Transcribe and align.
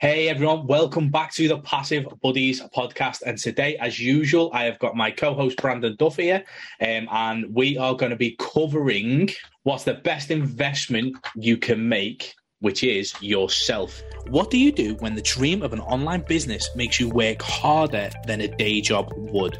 Hey 0.00 0.28
everyone, 0.28 0.68
welcome 0.68 1.10
back 1.10 1.32
to 1.32 1.48
the 1.48 1.58
Passive 1.58 2.06
Buddies 2.22 2.62
podcast. 2.72 3.22
And 3.22 3.36
today, 3.36 3.76
as 3.78 3.98
usual, 3.98 4.48
I 4.54 4.62
have 4.62 4.78
got 4.78 4.94
my 4.94 5.10
co-host 5.10 5.56
Brandon 5.56 5.96
Duff 5.98 6.18
here, 6.18 6.44
um, 6.80 7.08
and 7.10 7.52
we 7.52 7.76
are 7.78 7.96
going 7.96 8.10
to 8.10 8.16
be 8.16 8.36
covering 8.38 9.30
what's 9.64 9.82
the 9.82 9.94
best 9.94 10.30
investment 10.30 11.16
you 11.34 11.56
can 11.56 11.88
make, 11.88 12.32
which 12.60 12.84
is 12.84 13.12
yourself. 13.20 14.00
What 14.28 14.52
do 14.52 14.58
you 14.58 14.70
do 14.70 14.94
when 15.00 15.16
the 15.16 15.22
dream 15.22 15.64
of 15.64 15.72
an 15.72 15.80
online 15.80 16.24
business 16.28 16.70
makes 16.76 17.00
you 17.00 17.08
work 17.08 17.42
harder 17.42 18.08
than 18.24 18.40
a 18.40 18.46
day 18.46 18.80
job 18.80 19.12
would? 19.16 19.58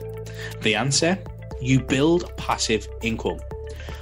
The 0.63 0.77
answer: 0.77 1.19
you 1.61 1.81
build 1.81 2.31
passive 2.37 2.87
income. 3.03 3.41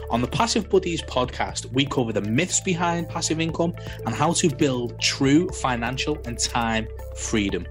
On 0.09 0.21
the 0.21 0.29
Passive 0.29 0.71
Buddies 0.71 1.03
podcast, 1.03 1.73
we 1.73 1.85
cover 1.85 2.13
the 2.13 2.21
myths 2.21 2.61
behind 2.61 3.09
passive 3.09 3.41
income 3.41 3.75
and 4.05 4.15
how 4.15 4.33
to 4.35 4.49
build 4.49 5.01
true 5.01 5.49
financial 5.49 6.17
and 6.27 6.39
time 6.39 6.87
freedom. 7.17 7.67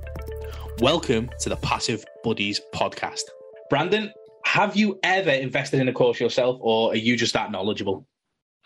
Welcome 0.80 1.30
to 1.40 1.48
the 1.48 1.56
Passive 1.56 2.04
Buddies 2.26 2.60
podcast. 2.74 3.22
Brandon, 3.70 4.12
have 4.44 4.76
you 4.76 5.00
ever 5.04 5.30
invested 5.30 5.80
in 5.80 5.88
a 5.88 5.94
course 5.94 6.20
yourself 6.20 6.58
or 6.60 6.92
are 6.92 6.98
you 6.98 7.16
just 7.16 7.32
that 7.34 7.52
knowledgeable? 7.52 8.06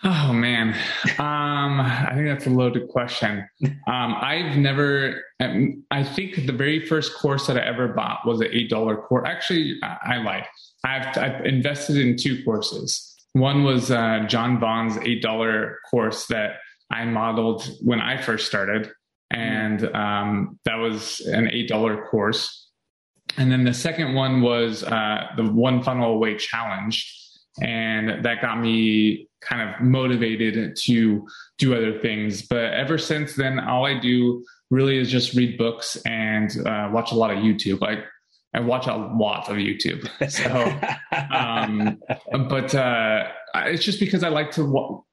Oh 0.03 0.33
man, 0.33 0.69
um, 1.19 1.81
I 1.81 2.11
think 2.15 2.27
that's 2.27 2.47
a 2.47 2.49
loaded 2.49 2.87
question. 2.87 3.47
Um, 3.85 4.15
I've 4.15 4.55
never. 4.57 5.21
Um, 5.41 5.83
I 5.91 6.05
think 6.05 6.45
the 6.45 6.53
very 6.53 6.85
first 6.85 7.13
course 7.15 7.47
that 7.47 7.57
I 7.57 7.65
ever 7.65 7.89
bought 7.89 8.25
was 8.25 8.39
an 8.39 8.47
eight 8.51 8.69
dollar 8.69 8.95
course. 8.95 9.27
Actually, 9.27 9.77
I, 9.83 10.17
lied. 10.17 10.45
I've, 10.85 11.17
I've 11.17 11.45
invested 11.45 11.97
in 11.97 12.15
two 12.15 12.41
courses. 12.45 13.08
One 13.33 13.63
was 13.63 13.91
uh, 13.91 14.25
John 14.27 14.59
Vaughn's 14.59 14.95
$8 14.97 15.73
course 15.89 16.25
that 16.27 16.57
I 16.91 17.05
modeled 17.05 17.69
when 17.81 17.99
I 17.99 18.21
first 18.21 18.47
started. 18.47 18.91
And 19.31 19.83
um, 19.95 20.59
that 20.65 20.75
was 20.75 21.19
an 21.21 21.45
$8 21.45 22.09
course. 22.09 22.67
And 23.37 23.51
then 23.51 23.63
the 23.63 23.73
second 23.73 24.15
one 24.15 24.41
was 24.41 24.83
uh, 24.83 25.27
the 25.37 25.43
One 25.43 25.83
Funnel 25.83 26.13
Away 26.13 26.35
Challenge. 26.37 27.15
And 27.61 28.23
that 28.25 28.41
got 28.41 28.59
me 28.59 29.27
kind 29.41 29.61
of 29.61 29.81
motivated 29.81 30.75
to 30.75 31.27
do 31.57 31.75
other 31.75 31.99
things. 31.99 32.41
But 32.41 32.73
ever 32.73 32.97
since 32.97 33.35
then, 33.35 33.59
all 33.59 33.85
I 33.85 33.99
do 33.99 34.43
really 34.71 34.97
is 34.97 35.11
just 35.11 35.35
read 35.35 35.57
books 35.57 35.97
and 36.05 36.51
uh, 36.65 36.89
watch 36.91 37.11
a 37.11 37.15
lot 37.15 37.31
of 37.31 37.37
YouTube. 37.37 37.81
Like 37.81 37.99
I 38.53 38.61
watch 38.61 38.87
a 38.87 38.95
lot 38.95 39.49
of 39.49 39.57
YouTube. 39.57 40.09
So, 40.29 40.79
um, 41.31 41.99
but 42.49 42.73
uh, 42.73 43.27
it's 43.55 43.83
just 43.83 43.99
because 43.99 44.23
I 44.23 44.29
like 44.29 44.51
to 44.51 44.61
w- 44.65 45.03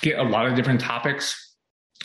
get 0.00 0.18
a 0.18 0.22
lot 0.22 0.46
of 0.46 0.54
different 0.56 0.80
topics 0.80 1.36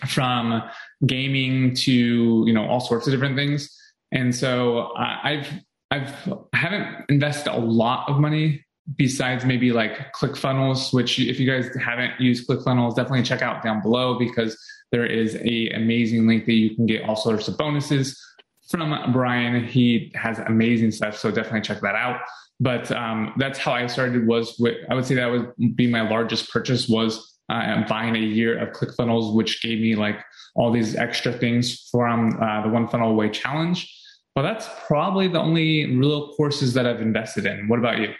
from 0.07 0.61
gaming 1.05 1.73
to 1.73 2.43
you 2.45 2.53
know 2.53 2.65
all 2.65 2.79
sorts 2.79 3.07
of 3.07 3.13
different 3.13 3.35
things. 3.35 3.69
And 4.11 4.35
so 4.35 4.91
uh, 4.97 5.17
I've 5.23 5.51
I've 5.91 6.13
I 6.53 6.57
haven't 6.57 7.05
invested 7.09 7.51
a 7.53 7.59
lot 7.59 8.09
of 8.09 8.19
money 8.19 8.65
besides 8.97 9.45
maybe 9.45 9.71
like 9.71 10.13
ClickFunnels, 10.13 10.93
which 10.93 11.19
if 11.19 11.39
you 11.39 11.49
guys 11.49 11.69
haven't 11.75 12.19
used 12.19 12.47
ClickFunnels, 12.47 12.95
definitely 12.95 13.23
check 13.23 13.41
out 13.41 13.63
down 13.63 13.81
below 13.81 14.19
because 14.19 14.57
there 14.91 15.05
is 15.05 15.35
a 15.37 15.69
amazing 15.69 16.27
link 16.27 16.45
that 16.45 16.53
you 16.53 16.75
can 16.75 16.85
get 16.85 17.03
all 17.03 17.15
sorts 17.15 17.47
of 17.47 17.57
bonuses 17.57 18.21
from 18.69 19.11
Brian. 19.11 19.63
He 19.65 20.11
has 20.15 20.39
amazing 20.39 20.91
stuff, 20.91 21.17
so 21.17 21.31
definitely 21.31 21.61
check 21.61 21.81
that 21.81 21.95
out. 21.95 22.21
But 22.59 22.91
um, 22.91 23.33
that's 23.37 23.59
how 23.59 23.73
I 23.73 23.87
started. 23.87 24.27
Was 24.27 24.57
with, 24.59 24.77
I 24.89 24.95
would 24.95 25.05
say 25.05 25.15
that 25.15 25.29
would 25.29 25.75
be 25.75 25.87
my 25.87 26.07
largest 26.07 26.49
purchase 26.51 26.87
was 26.87 27.37
uh, 27.49 27.87
buying 27.87 28.15
a 28.15 28.19
year 28.19 28.57
of 28.57 28.73
ClickFunnels, 28.73 29.35
which 29.35 29.61
gave 29.61 29.79
me 29.79 29.95
like 29.95 30.19
all 30.55 30.71
these 30.71 30.95
extra 30.95 31.33
things 31.33 31.87
from 31.91 32.41
uh, 32.41 32.61
the 32.63 32.69
One 32.69 32.87
Funnel 32.87 33.11
Away 33.11 33.29
Challenge. 33.29 33.91
But 34.33 34.41
that's 34.43 34.67
probably 34.87 35.27
the 35.27 35.39
only 35.39 35.95
real 35.95 36.33
courses 36.33 36.73
that 36.73 36.85
I've 36.85 37.01
invested 37.01 37.45
in. 37.45 37.67
What 37.67 37.79
about 37.79 37.99
you? 37.99 38.13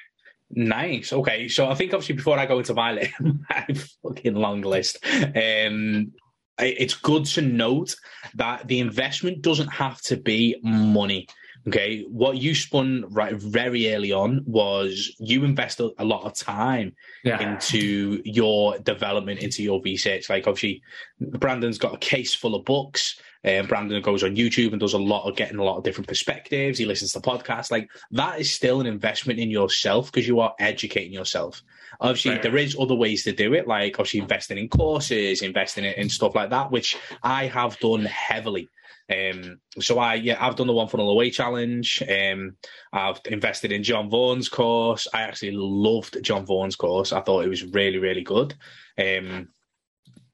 Nice. 0.51 1.11
Okay. 1.11 1.47
So 1.47 1.67
I 1.67 1.75
think 1.75 1.93
obviously 1.93 2.15
before 2.15 2.37
I 2.37 2.45
go 2.45 2.59
into 2.59 2.73
my, 2.73 2.93
list, 2.93 3.13
my 3.19 3.67
fucking 4.03 4.35
long 4.35 4.61
list, 4.61 4.97
um, 5.35 6.11
it's 6.59 6.93
good 6.93 7.25
to 7.25 7.41
note 7.41 7.95
that 8.35 8.67
the 8.67 8.79
investment 8.79 9.41
doesn't 9.41 9.67
have 9.67 10.01
to 10.03 10.17
be 10.17 10.57
money. 10.63 11.27
Okay, 11.67 12.03
what 12.03 12.37
you 12.37 12.53
spun 12.53 13.05
right 13.09 13.33
very 13.33 13.91
early 13.91 14.11
on 14.11 14.43
was 14.45 15.15
you 15.17 15.43
invested 15.43 15.91
a 15.97 16.05
lot 16.05 16.23
of 16.23 16.35
time 16.35 16.93
yeah. 17.23 17.41
into 17.41 18.21
your 18.23 18.77
development, 18.79 19.39
into 19.39 19.63
your 19.63 19.81
research. 19.81 20.29
Like 20.29 20.45
obviously, 20.45 20.83
Brandon's 21.19 21.79
got 21.79 21.95
a 21.95 21.97
case 21.97 22.35
full 22.35 22.53
of 22.53 22.65
books. 22.65 23.19
And 23.45 23.67
Brandon 23.67 24.01
goes 24.01 24.23
on 24.23 24.35
YouTube 24.35 24.71
and 24.71 24.79
does 24.79 24.93
a 24.93 24.97
lot 24.97 25.29
of 25.29 25.35
getting 25.35 25.59
a 25.59 25.63
lot 25.63 25.77
of 25.77 25.83
different 25.83 26.07
perspectives. 26.07 26.79
He 26.79 26.85
listens 26.85 27.13
to 27.13 27.19
podcasts. 27.19 27.69
Like 27.69 27.87
that 28.11 28.39
is 28.39 28.51
still 28.51 28.81
an 28.81 28.87
investment 28.87 29.39
in 29.39 29.51
yourself 29.51 30.11
because 30.11 30.27
you 30.27 30.39
are 30.39 30.55
educating 30.59 31.13
yourself. 31.13 31.61
Obviously, 32.01 32.31
right. 32.31 32.41
there 32.41 32.57
is 32.57 32.75
other 32.77 32.95
ways 32.95 33.23
to 33.23 33.31
do 33.31 33.53
it, 33.53 33.67
like 33.67 33.99
obviously 33.99 34.19
investing 34.19 34.57
in 34.57 34.67
courses, 34.67 35.43
investing 35.43 35.85
in 35.85 36.09
stuff 36.09 36.33
like 36.33 36.49
that, 36.49 36.71
which 36.71 36.97
I 37.21 37.45
have 37.45 37.79
done 37.79 38.05
heavily. 38.05 38.67
Um, 39.13 39.59
so 39.79 39.99
I 39.99 40.15
yeah 40.15 40.43
I've 40.43 40.55
done 40.55 40.65
the 40.65 40.73
one 40.73 40.87
funnel 40.87 41.11
away 41.11 41.29
challenge. 41.29 42.01
Um, 42.01 42.57
I've 42.91 43.21
invested 43.25 43.71
in 43.71 43.83
John 43.83 44.09
Vaughan's 44.09 44.49
course. 44.49 45.07
I 45.13 45.21
actually 45.21 45.51
loved 45.51 46.17
John 46.23 46.47
Vaughan's 46.47 46.75
course. 46.75 47.13
I 47.13 47.21
thought 47.21 47.45
it 47.45 47.49
was 47.49 47.63
really 47.63 47.99
really 47.99 48.23
good. 48.23 48.55
Um, 48.97 49.49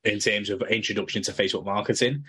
in 0.03 0.19
terms 0.19 0.49
of 0.49 0.61
introduction 0.63 1.21
to 1.23 1.31
Facebook 1.31 1.65
marketing. 1.65 2.23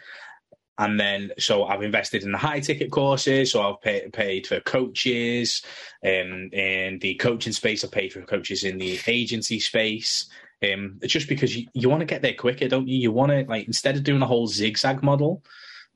And 0.79 0.99
then, 0.99 1.33
so 1.39 1.65
I've 1.65 1.83
invested 1.83 2.23
in 2.23 2.33
the 2.33 2.39
high 2.39 2.61
ticket 2.61 2.91
courses. 2.91 3.53
So 3.53 3.63
I've 3.63 3.81
pay, 3.83 4.09
paid 4.11 4.47
for 4.47 4.59
coaches 4.61 5.63
um, 6.05 6.49
in 6.53 6.99
the 7.01 7.15
coaching 7.17 7.53
space. 7.53 7.85
I've 7.85 7.93
paid 7.93 8.13
for 8.13 8.23
coaches 8.23 8.65
in 8.65 8.79
the 8.79 8.99
agency 9.07 9.61
space. 9.61 10.29
Um, 10.63 10.99
it's 11.03 11.13
just 11.13 11.29
because 11.29 11.57
you, 11.57 11.67
you 11.75 11.91
want 11.91 12.01
to 12.01 12.07
get 12.07 12.23
there 12.23 12.35
quicker, 12.35 12.69
don't 12.69 12.89
you? 12.89 12.97
You 12.97 13.13
want 13.13 13.33
to, 13.33 13.45
like, 13.49 13.67
instead 13.67 13.97
of 13.97 14.05
doing 14.05 14.21
the 14.21 14.27
whole 14.27 14.47
zigzag 14.47 15.03
model, 15.03 15.45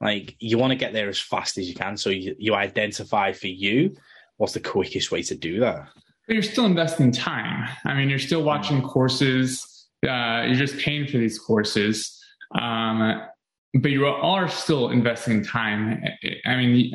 like, 0.01 0.37
you 0.41 0.59
want 0.59 0.73
to 0.73 0.77
get 0.77 0.93
there 0.93 1.09
as 1.09 1.19
fast 1.19 1.57
as 1.57 1.69
you 1.69 1.75
can. 1.75 1.97
So 1.97 2.11
you, 2.11 2.37
you 2.39 2.55
identify 2.55 3.33
for 3.33 3.47
you 3.47 3.97
what's 4.37 4.53
the 4.53 4.61
quickest 4.61 5.11
way 5.11 5.23
to 5.23 5.35
do 5.35 5.61
that. 5.61 5.89
But 6.27 6.35
you're 6.35 6.43
still 6.43 6.67
investing 6.67 7.13
time. 7.13 7.69
I 7.85 7.95
mean, 7.95 8.11
you're 8.11 8.19
still 8.19 8.43
watching 8.43 8.83
courses, 8.83 9.87
uh, 10.07 10.43
you're 10.47 10.55
just 10.55 10.77
paying 10.79 11.07
for 11.07 11.17
these 11.17 11.39
courses. 11.39 12.23
Um, 12.61 13.23
but 13.81 13.91
you 13.91 14.07
are 14.07 14.49
still 14.49 14.91
investing 14.91 15.45
time. 15.45 16.03
I 16.45 16.57
mean, 16.57 16.93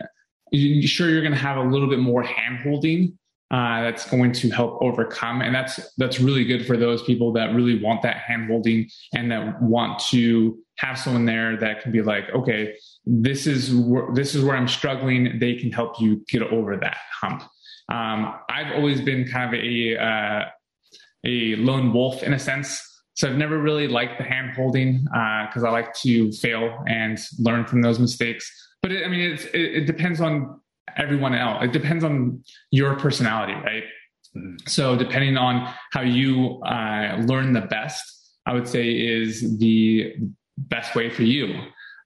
sure 0.85 1.09
you're 1.09 1.21
going 1.21 1.33
to 1.33 1.37
have 1.37 1.57
a 1.57 1.63
little 1.63 1.89
bit 1.89 1.99
more 1.99 2.23
handholding 2.23 3.13
uh, 3.51 3.81
that's 3.81 4.09
going 4.09 4.31
to 4.31 4.49
help 4.49 4.81
overcome, 4.81 5.41
and 5.41 5.53
that's 5.53 5.93
that's 5.97 6.19
really 6.21 6.45
good 6.45 6.65
for 6.65 6.77
those 6.77 7.03
people 7.03 7.33
that 7.33 7.53
really 7.53 7.83
want 7.83 8.01
that 8.01 8.23
handholding 8.27 8.89
and 9.13 9.29
that 9.31 9.61
want 9.61 9.99
to 9.99 10.57
have 10.77 10.97
someone 10.97 11.25
there 11.25 11.57
that 11.57 11.81
can 11.81 11.91
be 11.91 12.01
like, 12.01 12.29
okay, 12.33 12.73
this 13.05 13.47
is 13.47 13.69
wh- 13.69 14.13
this 14.13 14.35
is 14.35 14.43
where 14.43 14.55
I'm 14.55 14.69
struggling. 14.69 15.37
They 15.39 15.55
can 15.55 15.71
help 15.71 15.99
you 15.99 16.23
get 16.29 16.43
over 16.43 16.77
that 16.77 16.97
hump. 17.21 17.43
Um, 17.89 18.35
I've 18.49 18.73
always 18.73 19.01
been 19.01 19.27
kind 19.27 19.53
of 19.53 19.59
a 19.61 19.97
uh, 19.97 20.45
a 21.25 21.55
lone 21.57 21.91
wolf 21.91 22.23
in 22.23 22.33
a 22.33 22.39
sense. 22.39 22.81
So 23.21 23.29
I've 23.29 23.37
never 23.37 23.59
really 23.59 23.87
liked 23.87 24.17
the 24.17 24.23
hand 24.23 24.55
holding 24.55 25.03
because 25.03 25.63
uh, 25.63 25.67
I 25.67 25.69
like 25.69 25.93
to 25.97 26.31
fail 26.31 26.83
and 26.87 27.19
learn 27.37 27.67
from 27.67 27.83
those 27.83 27.99
mistakes. 27.99 28.51
But 28.81 28.91
it, 28.91 29.05
I 29.05 29.09
mean, 29.09 29.19
it, 29.19 29.47
it 29.53 29.85
depends 29.85 30.21
on 30.21 30.59
everyone 30.97 31.35
else. 31.35 31.63
It 31.63 31.71
depends 31.71 32.03
on 32.03 32.43
your 32.71 32.95
personality, 32.95 33.53
right? 33.53 33.83
Mm-hmm. 34.35 34.55
So 34.65 34.95
depending 34.95 35.37
on 35.37 35.71
how 35.91 36.01
you 36.01 36.63
uh, 36.63 37.17
learn 37.27 37.53
the 37.53 37.61
best, 37.61 38.01
I 38.47 38.53
would 38.53 38.67
say 38.67 38.89
is 38.89 39.59
the 39.59 40.15
best 40.57 40.95
way 40.95 41.11
for 41.11 41.21
you. 41.21 41.53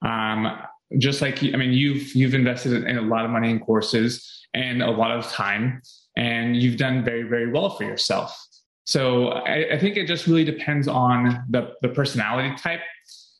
Um, 0.05 0.51
just 0.97 1.21
like 1.21 1.41
I 1.41 1.55
mean, 1.55 1.71
you've 1.71 2.13
you've 2.13 2.33
invested 2.33 2.83
in 2.83 2.97
a 2.97 3.01
lot 3.01 3.23
of 3.23 3.31
money 3.31 3.51
in 3.51 3.61
courses 3.61 4.45
and 4.53 4.83
a 4.83 4.91
lot 4.91 5.11
of 5.11 5.31
time, 5.31 5.81
and 6.17 6.57
you've 6.61 6.75
done 6.75 7.05
very 7.05 7.23
very 7.23 7.49
well 7.53 7.69
for 7.69 7.85
yourself. 7.85 8.37
So 8.85 9.29
I, 9.29 9.73
I, 9.73 9.79
think 9.79 9.97
it 9.97 10.05
just 10.05 10.27
really 10.27 10.43
depends 10.43 10.87
on 10.87 11.43
the, 11.49 11.73
the 11.81 11.89
personality 11.89 12.55
type. 12.55 12.81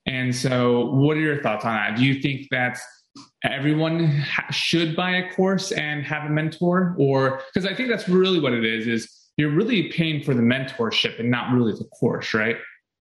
And 0.08 0.36
so, 0.36 0.88
what 0.92 1.18
are 1.18 1.22
your 1.22 1.42
thoughts 1.42 1.66
on 1.66 1.76
that? 1.76 1.98
Do 1.98 2.04
you 2.04 2.22
think 2.22 2.48
that 2.52 2.80
everyone 3.44 4.06
ha- 4.06 4.52
should 4.52 4.96
buy 4.96 5.18
a 5.18 5.34
course 5.34 5.72
and 5.72 6.04
have 6.04 6.26
a 6.26 6.30
mentor, 6.30 6.96
or 7.00 7.42
because 7.54 7.70
I 7.70 7.76
think 7.76 7.90
that's 7.90 8.08
really 8.08 8.40
what 8.40 8.54
it 8.54 8.66
is? 8.66 8.88
Is 8.88 9.12
you're 9.38 9.52
really 9.52 9.92
paying 9.92 10.24
for 10.24 10.34
the 10.34 10.42
mentorship 10.42 11.20
and 11.20 11.30
not 11.30 11.54
really 11.54 11.74
the 11.74 11.86
course, 11.86 12.34
right? 12.34 12.58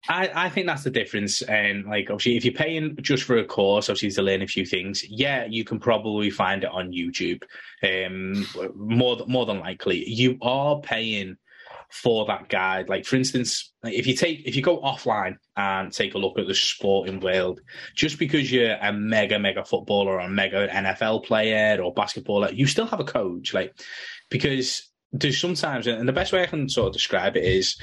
I, 0.10 0.32
I 0.34 0.50
think 0.50 0.68
that's 0.68 0.84
the 0.84 0.90
difference. 0.90 1.42
And 1.44 1.86
like, 1.86 2.10
obviously, 2.10 2.38
if 2.38 2.46
you're 2.46 2.54
paying 2.54 2.98
just 3.02 3.24
for 3.24 3.38
a 3.38 3.46
course, 3.46 3.90
obviously 3.90 4.12
to 4.12 4.22
learn 4.22 4.42
a 4.42 4.48
few 4.48 4.66
things, 4.66 5.04
yeah, 5.10 5.46
you 5.46 5.64
can 5.64 5.80
probably 5.80 6.30
find 6.30 6.64
it 6.64 6.70
on 6.72 6.92
YouTube. 6.92 7.44
Um, 7.84 8.46
more 8.76 9.18
more 9.28 9.46
than 9.46 9.60
likely, 9.60 10.08
you 10.08 10.38
are 10.42 10.80
paying 10.82 11.38
for 11.90 12.26
that 12.26 12.50
guide. 12.50 12.90
Like 12.90 13.06
for 13.06 13.16
instance, 13.16 13.72
if 13.84 14.08
you 14.08 14.16
take 14.16 14.46
if 14.46 14.56
you 14.56 14.62
go 14.62 14.82
offline 14.82 15.38
and 15.56 15.92
take 15.92 16.14
a 16.14 16.18
look 16.18 16.38
at 16.38 16.48
the 16.48 16.56
sporting 16.56 17.20
world, 17.20 17.62
just 17.96 18.20
because 18.20 18.52
you're 18.52 18.76
a 18.76 18.92
mega 18.94 19.40
mega 19.40 19.64
footballer 19.64 20.14
or 20.14 20.20
a 20.20 20.30
mega 20.30 20.68
NFL 20.68 21.26
player 21.26 21.82
or 21.82 21.94
basketballer, 21.94 22.56
you 22.56 22.68
still 22.68 22.88
have 22.88 23.00
a 23.00 23.06
coach. 23.06 23.54
Like 23.54 23.74
because 24.30 24.90
there's 25.12 25.40
sometimes, 25.40 25.88
and 25.88 26.08
the 26.08 26.14
best 26.14 26.34
way 26.34 26.44
I 26.44 26.48
can 26.48 26.70
sort 26.70 26.88
of 26.88 26.94
describe 26.94 27.38
it 27.38 27.44
is 27.44 27.78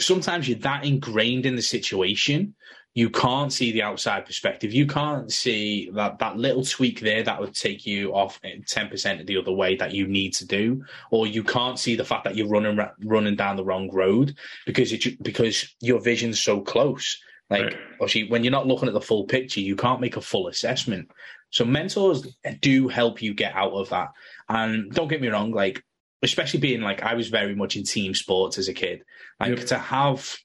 sometimes 0.00 0.48
you're 0.48 0.58
that 0.60 0.84
ingrained 0.84 1.44
in 1.46 1.56
the 1.56 1.62
situation 1.62 2.54
you 2.94 3.10
can't 3.10 3.52
see 3.52 3.70
the 3.70 3.82
outside 3.82 4.26
perspective. 4.26 4.72
You 4.72 4.86
can't 4.86 5.30
see 5.32 5.90
that 5.94 6.18
that 6.18 6.36
little 6.36 6.64
tweak 6.64 7.00
there 7.00 7.22
that 7.22 7.40
would 7.40 7.54
take 7.54 7.86
you 7.86 8.12
off 8.14 8.40
eh, 8.44 8.56
ten 8.66 8.88
percent 8.88 9.24
the 9.26 9.36
other 9.36 9.52
way 9.52 9.76
that 9.76 9.92
you 9.92 10.06
need 10.06 10.34
to 10.34 10.46
do, 10.46 10.84
or 11.10 11.26
you 11.26 11.44
can't 11.44 11.78
see 11.78 11.94
the 11.96 12.04
fact 12.04 12.24
that 12.24 12.36
you're 12.36 12.48
running 12.48 12.78
running 13.04 13.36
down 13.36 13.56
the 13.56 13.64
wrong 13.64 13.90
road 13.92 14.34
because 14.66 14.92
it 14.92 15.22
because 15.22 15.74
your 15.80 16.00
vision's 16.00 16.40
so 16.40 16.60
close. 16.60 17.18
Like 17.50 17.64
right. 17.64 17.76
obviously, 17.94 18.28
when 18.28 18.44
you're 18.44 18.50
not 18.50 18.66
looking 18.66 18.88
at 18.88 18.94
the 18.94 19.00
full 19.00 19.24
picture, 19.24 19.60
you 19.60 19.76
can't 19.76 20.00
make 20.00 20.16
a 20.16 20.20
full 20.20 20.48
assessment. 20.48 21.10
So 21.50 21.64
mentors 21.64 22.26
do 22.60 22.88
help 22.88 23.22
you 23.22 23.32
get 23.32 23.54
out 23.54 23.72
of 23.72 23.88
that. 23.90 24.10
And 24.48 24.90
don't 24.92 25.08
get 25.08 25.22
me 25.22 25.28
wrong, 25.28 25.52
like 25.52 25.82
especially 26.22 26.60
being 26.60 26.80
like 26.80 27.02
I 27.02 27.14
was 27.14 27.28
very 27.28 27.54
much 27.54 27.76
in 27.76 27.84
team 27.84 28.14
sports 28.14 28.58
as 28.58 28.68
a 28.68 28.74
kid. 28.74 29.04
Like 29.40 29.56
yep. 29.56 29.66
to 29.68 29.78
have 29.78 30.36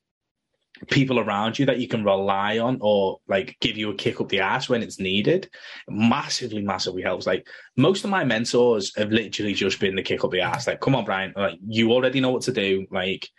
people 0.89 1.19
around 1.19 1.57
you 1.57 1.65
that 1.65 1.79
you 1.79 1.87
can 1.87 2.03
rely 2.03 2.57
on 2.57 2.77
or 2.81 3.19
like 3.27 3.55
give 3.61 3.77
you 3.77 3.89
a 3.91 3.95
kick 3.95 4.19
up 4.19 4.29
the 4.29 4.39
ass 4.39 4.67
when 4.67 4.81
it's 4.81 4.99
needed 4.99 5.49
massively 5.87 6.61
massively 6.61 7.01
helps. 7.01 7.25
Like 7.25 7.47
most 7.77 8.03
of 8.03 8.09
my 8.09 8.23
mentors 8.23 8.95
have 8.97 9.11
literally 9.11 9.53
just 9.53 9.79
been 9.79 9.95
the 9.95 10.03
kick 10.03 10.23
up 10.23 10.31
the 10.31 10.41
ass 10.41 10.67
like 10.67 10.81
come 10.81 10.95
on 10.95 11.05
brian 11.05 11.33
like 11.35 11.59
you 11.65 11.91
already 11.91 12.19
know 12.19 12.31
what 12.31 12.41
to 12.43 12.51
do. 12.51 12.85
Like 12.91 13.29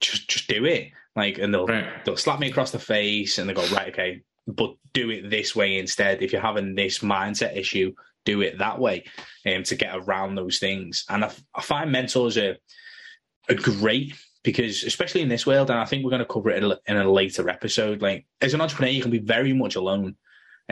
just 0.00 0.28
just 0.28 0.48
do 0.48 0.64
it. 0.64 0.90
Like 1.14 1.38
and 1.38 1.54
they'll 1.54 1.66
right. 1.66 2.04
they'll 2.04 2.16
slap 2.16 2.40
me 2.40 2.50
across 2.50 2.72
the 2.72 2.78
face 2.78 3.38
and 3.38 3.48
they 3.48 3.54
go 3.54 3.66
right 3.68 3.88
okay 3.88 4.22
but 4.46 4.74
do 4.92 5.10
it 5.10 5.30
this 5.30 5.54
way 5.54 5.78
instead. 5.78 6.20
If 6.20 6.32
you're 6.32 6.42
having 6.42 6.74
this 6.74 6.98
mindset 6.98 7.56
issue 7.56 7.92
do 8.24 8.40
it 8.40 8.58
that 8.58 8.78
way 8.78 9.04
um, 9.46 9.62
to 9.64 9.74
get 9.74 9.96
around 9.96 10.34
those 10.34 10.58
things. 10.58 11.04
And 11.08 11.24
I, 11.24 11.32
I 11.54 11.62
find 11.62 11.90
mentors 11.90 12.38
are, 12.38 12.56
are 13.48 13.54
great 13.54 14.14
because 14.42 14.82
especially 14.84 15.20
in 15.20 15.28
this 15.28 15.46
world, 15.46 15.70
and 15.70 15.78
I 15.78 15.84
think 15.84 16.04
we're 16.04 16.10
going 16.10 16.20
to 16.20 16.26
cover 16.26 16.50
it 16.50 16.62
in 16.86 16.96
a 16.96 17.10
later 17.10 17.48
episode. 17.48 18.02
Like 18.02 18.26
as 18.40 18.54
an 18.54 18.60
entrepreneur, 18.60 18.90
you 18.92 19.02
can 19.02 19.10
be 19.10 19.18
very 19.18 19.52
much 19.52 19.76
alone. 19.76 20.16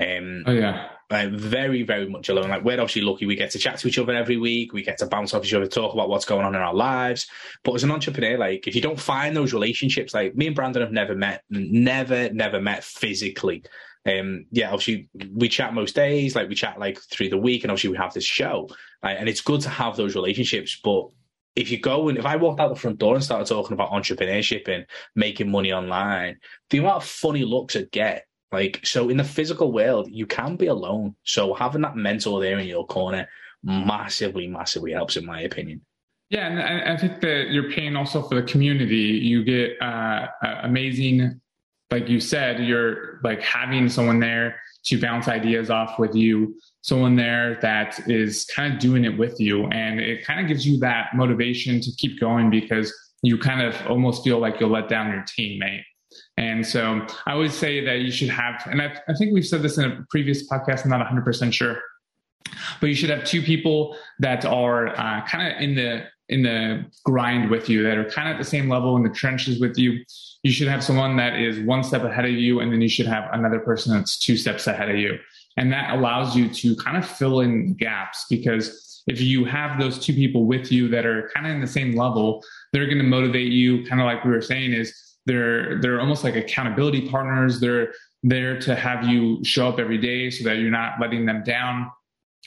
Um, 0.00 0.44
oh 0.46 0.52
yeah, 0.52 0.88
like, 1.10 1.30
very 1.30 1.82
very 1.82 2.08
much 2.08 2.28
alone. 2.28 2.48
Like 2.48 2.64
we're 2.64 2.80
obviously 2.80 3.02
lucky 3.02 3.26
we 3.26 3.36
get 3.36 3.50
to 3.52 3.58
chat 3.58 3.78
to 3.78 3.88
each 3.88 3.98
other 3.98 4.14
every 4.14 4.36
week. 4.36 4.72
We 4.72 4.82
get 4.82 4.98
to 4.98 5.06
bounce 5.06 5.34
off 5.34 5.44
each 5.44 5.54
other, 5.54 5.66
talk 5.66 5.94
about 5.94 6.08
what's 6.08 6.24
going 6.24 6.44
on 6.44 6.54
in 6.54 6.60
our 6.60 6.74
lives. 6.74 7.26
But 7.64 7.74
as 7.74 7.84
an 7.84 7.90
entrepreneur, 7.90 8.38
like 8.38 8.66
if 8.66 8.74
you 8.74 8.80
don't 8.80 9.00
find 9.00 9.36
those 9.36 9.52
relationships, 9.52 10.14
like 10.14 10.34
me 10.34 10.46
and 10.46 10.56
Brandon 10.56 10.82
have 10.82 10.92
never 10.92 11.14
met, 11.14 11.42
never 11.50 12.32
never 12.32 12.60
met 12.60 12.84
physically. 12.84 13.64
Um, 14.06 14.46
yeah, 14.50 14.68
obviously 14.68 15.08
we 15.34 15.48
chat 15.48 15.74
most 15.74 15.94
days, 15.94 16.34
like 16.34 16.48
we 16.48 16.54
chat 16.54 16.78
like 16.78 16.98
through 16.98 17.28
the 17.28 17.38
week, 17.38 17.64
and 17.64 17.70
obviously 17.70 17.90
we 17.90 17.98
have 17.98 18.14
this 18.14 18.24
show, 18.24 18.68
right? 19.02 19.16
and 19.18 19.28
it's 19.28 19.42
good 19.42 19.60
to 19.62 19.68
have 19.68 19.96
those 19.96 20.14
relationships. 20.14 20.80
But 20.82 21.08
if 21.56 21.70
you 21.70 21.78
go 21.78 22.08
and 22.08 22.18
if 22.18 22.26
I 22.26 22.36
walked 22.36 22.60
out 22.60 22.68
the 22.68 22.80
front 22.80 22.98
door 22.98 23.14
and 23.14 23.24
started 23.24 23.46
talking 23.46 23.74
about 23.74 23.90
entrepreneurship 23.90 24.68
and 24.68 24.86
making 25.14 25.50
money 25.50 25.72
online, 25.72 26.38
the 26.70 26.78
amount 26.78 26.98
of 26.98 27.04
funny 27.04 27.44
looks 27.44 27.76
I'd 27.76 27.90
get. 27.90 28.26
Like, 28.52 28.80
so 28.84 29.08
in 29.08 29.16
the 29.16 29.24
physical 29.24 29.72
world, 29.72 30.08
you 30.10 30.26
can 30.26 30.56
be 30.56 30.66
alone. 30.66 31.14
So 31.22 31.54
having 31.54 31.82
that 31.82 31.96
mentor 31.96 32.40
there 32.40 32.58
in 32.58 32.66
your 32.66 32.86
corner 32.86 33.28
massively, 33.62 34.48
massively 34.48 34.92
helps, 34.92 35.16
in 35.16 35.24
my 35.24 35.42
opinion. 35.42 35.82
Yeah, 36.30 36.46
and 36.46 36.88
I 36.88 36.96
think 36.96 37.20
that 37.20 37.50
you're 37.50 37.70
paying 37.70 37.96
also 37.96 38.22
for 38.22 38.36
the 38.36 38.42
community. 38.42 38.94
You 38.94 39.44
get 39.44 39.80
uh, 39.82 40.28
amazing, 40.62 41.40
like 41.90 42.08
you 42.08 42.20
said, 42.20 42.64
you're 42.64 43.20
like 43.24 43.42
having 43.42 43.88
someone 43.88 44.20
there 44.20 44.60
to 44.84 45.00
bounce 45.00 45.28
ideas 45.28 45.70
off 45.70 45.98
with 45.98 46.14
you 46.14 46.56
someone 46.82 47.16
there 47.16 47.58
that 47.62 48.00
is 48.08 48.46
kind 48.46 48.72
of 48.72 48.80
doing 48.80 49.04
it 49.04 49.16
with 49.18 49.38
you. 49.38 49.66
And 49.66 50.00
it 50.00 50.24
kind 50.24 50.40
of 50.40 50.48
gives 50.48 50.66
you 50.66 50.78
that 50.80 51.08
motivation 51.14 51.80
to 51.80 51.90
keep 51.98 52.18
going 52.20 52.50
because 52.50 52.92
you 53.22 53.38
kind 53.38 53.60
of 53.60 53.76
almost 53.86 54.24
feel 54.24 54.38
like 54.38 54.60
you'll 54.60 54.70
let 54.70 54.88
down 54.88 55.10
your 55.10 55.22
teammate. 55.22 55.82
And 56.36 56.66
so 56.66 57.06
I 57.26 57.32
always 57.32 57.54
say 57.54 57.84
that 57.84 58.00
you 58.00 58.10
should 58.10 58.30
have, 58.30 58.62
and 58.66 58.80
I, 58.80 58.96
I 59.08 59.14
think 59.14 59.32
we've 59.32 59.46
said 59.46 59.62
this 59.62 59.78
in 59.78 59.84
a 59.84 60.06
previous 60.10 60.48
podcast, 60.48 60.84
I'm 60.84 60.90
not 60.90 61.06
100% 61.06 61.52
sure, 61.52 61.80
but 62.80 62.86
you 62.88 62.94
should 62.94 63.10
have 63.10 63.24
two 63.24 63.42
people 63.42 63.96
that 64.18 64.44
are 64.44 64.88
uh, 64.88 65.26
kind 65.26 65.52
of 65.52 65.60
in 65.62 65.74
the 65.74 66.04
in 66.30 66.44
the 66.44 66.84
grind 67.04 67.50
with 67.50 67.68
you 67.68 67.82
that 67.82 67.98
are 67.98 68.08
kind 68.08 68.28
of 68.28 68.34
at 68.34 68.38
the 68.38 68.48
same 68.48 68.68
level 68.68 68.96
in 68.96 69.02
the 69.02 69.10
trenches 69.10 69.60
with 69.60 69.76
you 69.76 69.98
you 70.42 70.52
should 70.52 70.68
have 70.68 70.82
someone 70.82 71.16
that 71.16 71.34
is 71.34 71.58
one 71.60 71.82
step 71.82 72.04
ahead 72.04 72.24
of 72.24 72.30
you 72.30 72.60
and 72.60 72.72
then 72.72 72.80
you 72.80 72.88
should 72.88 73.06
have 73.06 73.28
another 73.32 73.58
person 73.58 73.92
that's 73.92 74.16
two 74.16 74.36
steps 74.36 74.68
ahead 74.68 74.88
of 74.88 74.96
you 74.96 75.18
and 75.56 75.72
that 75.72 75.94
allows 75.94 76.36
you 76.36 76.48
to 76.48 76.76
kind 76.76 76.96
of 76.96 77.06
fill 77.06 77.40
in 77.40 77.74
gaps 77.74 78.26
because 78.30 79.02
if 79.06 79.20
you 79.20 79.44
have 79.44 79.80
those 79.80 79.98
two 79.98 80.12
people 80.12 80.44
with 80.44 80.70
you 80.70 80.88
that 80.88 81.06
are 81.06 81.30
kind 81.34 81.46
of 81.46 81.52
in 81.52 81.60
the 81.60 81.66
same 81.66 81.96
level, 81.96 82.44
they're 82.72 82.86
going 82.86 82.98
to 82.98 83.04
motivate 83.04 83.50
you, 83.50 83.84
kind 83.86 84.00
of 84.00 84.04
like 84.04 84.24
we 84.24 84.30
were 84.30 84.42
saying, 84.42 84.72
is 84.72 84.94
they're 85.26 85.80
they're 85.80 86.00
almost 86.00 86.24
like 86.24 86.36
accountability 86.36 87.08
partners. 87.08 87.60
They're 87.60 87.92
there 88.22 88.58
to 88.60 88.74
have 88.74 89.06
you 89.06 89.42
show 89.44 89.68
up 89.68 89.78
every 89.78 89.98
day 89.98 90.30
so 90.30 90.44
that 90.44 90.58
you're 90.58 90.70
not 90.70 90.94
letting 91.00 91.26
them 91.26 91.42
down. 91.44 91.90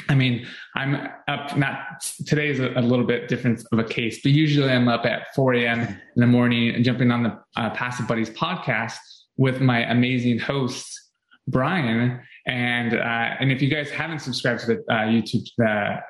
I 0.09 0.15
mean, 0.15 0.47
I'm 0.75 0.95
up, 1.27 1.55
not 1.55 2.01
today 2.25 2.49
is 2.49 2.59
a, 2.59 2.73
a, 2.75 2.81
little 2.81 3.05
bit 3.05 3.27
different 3.27 3.63
of 3.71 3.79
a 3.79 3.83
case, 3.83 4.21
but 4.23 4.31
usually 4.31 4.71
I'm 4.71 4.87
up 4.87 5.05
at 5.05 5.33
4 5.35 5.53
a.m. 5.53 5.81
in 5.81 5.97
the 6.15 6.27
morning 6.27 6.69
and 6.69 6.83
jumping 6.83 7.11
on 7.11 7.23
the 7.23 7.39
uh, 7.55 7.69
Passive 7.71 8.07
Buddies 8.07 8.31
podcast 8.31 8.97
with 9.37 9.61
my 9.61 9.89
amazing 9.89 10.39
host, 10.39 10.99
Brian. 11.47 12.19
And 12.45 12.93
uh, 12.93 13.35
and 13.39 13.51
if 13.51 13.61
you 13.61 13.69
guys 13.69 13.89
haven't 13.89 14.19
subscribed 14.19 14.61
to 14.61 14.67
the 14.67 14.93
uh, 14.93 15.05
YouTube 15.05 15.47
uh, 15.65 16.01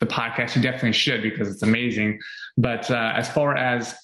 the 0.00 0.06
podcast, 0.06 0.56
you 0.56 0.62
definitely 0.62 0.92
should 0.92 1.22
because 1.22 1.48
it's 1.48 1.62
amazing. 1.62 2.20
But 2.56 2.90
uh, 2.90 3.12
as 3.16 3.28
far 3.28 3.56
as 3.56 3.94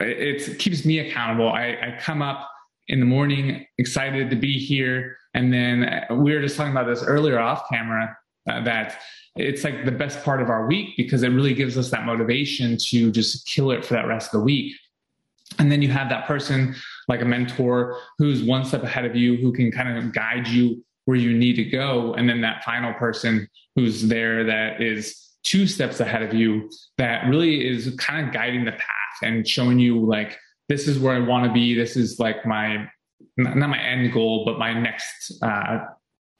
it 0.00 0.58
keeps 0.58 0.84
me 0.84 0.98
accountable, 0.98 1.48
I, 1.48 1.66
I 1.82 1.98
come 2.00 2.22
up 2.22 2.50
in 2.88 3.00
the 3.00 3.06
morning 3.06 3.66
excited 3.78 4.30
to 4.30 4.36
be 4.36 4.58
here, 4.58 5.16
and 5.34 5.52
then 5.52 5.84
uh, 5.84 6.14
we 6.14 6.34
were 6.34 6.40
just 6.40 6.56
talking 6.56 6.72
about 6.72 6.86
this 6.86 7.02
earlier 7.02 7.38
off 7.38 7.68
camera 7.68 8.16
uh, 8.48 8.62
that 8.64 9.00
it's 9.36 9.64
like 9.64 9.84
the 9.84 9.92
best 9.92 10.24
part 10.24 10.40
of 10.40 10.48
our 10.48 10.66
week 10.66 10.96
because 10.96 11.22
it 11.22 11.28
really 11.28 11.54
gives 11.54 11.76
us 11.76 11.90
that 11.90 12.04
motivation 12.04 12.76
to 12.78 13.10
just 13.10 13.46
kill 13.46 13.70
it 13.70 13.84
for 13.84 13.94
that 13.94 14.06
rest 14.06 14.34
of 14.34 14.40
the 14.40 14.44
week. 14.44 14.74
And 15.58 15.70
then 15.70 15.82
you 15.82 15.88
have 15.90 16.08
that 16.08 16.26
person 16.26 16.74
like 17.08 17.20
a 17.20 17.24
mentor 17.24 17.98
who's 18.18 18.42
one 18.42 18.64
step 18.64 18.82
ahead 18.82 19.04
of 19.04 19.14
you, 19.14 19.36
who 19.36 19.52
can 19.52 19.70
kind 19.70 19.96
of 19.96 20.12
guide 20.12 20.48
you 20.48 20.82
where 21.06 21.16
you 21.16 21.36
need 21.36 21.56
to 21.56 21.64
go. 21.64 22.14
And 22.14 22.28
then 22.28 22.42
that 22.42 22.62
final 22.62 22.92
person 22.94 23.48
who's 23.74 24.06
there 24.08 24.44
that 24.44 24.82
is 24.82 25.22
two 25.42 25.66
steps 25.66 26.00
ahead 26.00 26.22
of 26.22 26.34
you 26.34 26.68
that 26.98 27.26
really 27.28 27.66
is 27.66 27.94
kind 27.98 28.26
of 28.26 28.34
guiding 28.34 28.64
the 28.64 28.72
path 28.72 29.22
and 29.22 29.46
showing 29.46 29.78
you 29.78 30.04
like, 30.04 30.38
this 30.68 30.86
is 30.88 30.98
where 30.98 31.14
I 31.14 31.20
want 31.20 31.46
to 31.46 31.52
be. 31.52 31.74
This 31.74 31.96
is 31.96 32.18
like 32.18 32.44
my, 32.44 32.88
not 33.36 33.70
my 33.70 33.80
end 33.80 34.12
goal, 34.12 34.44
but 34.44 34.58
my 34.58 34.72
next 34.72 35.32
uh, 35.42 35.78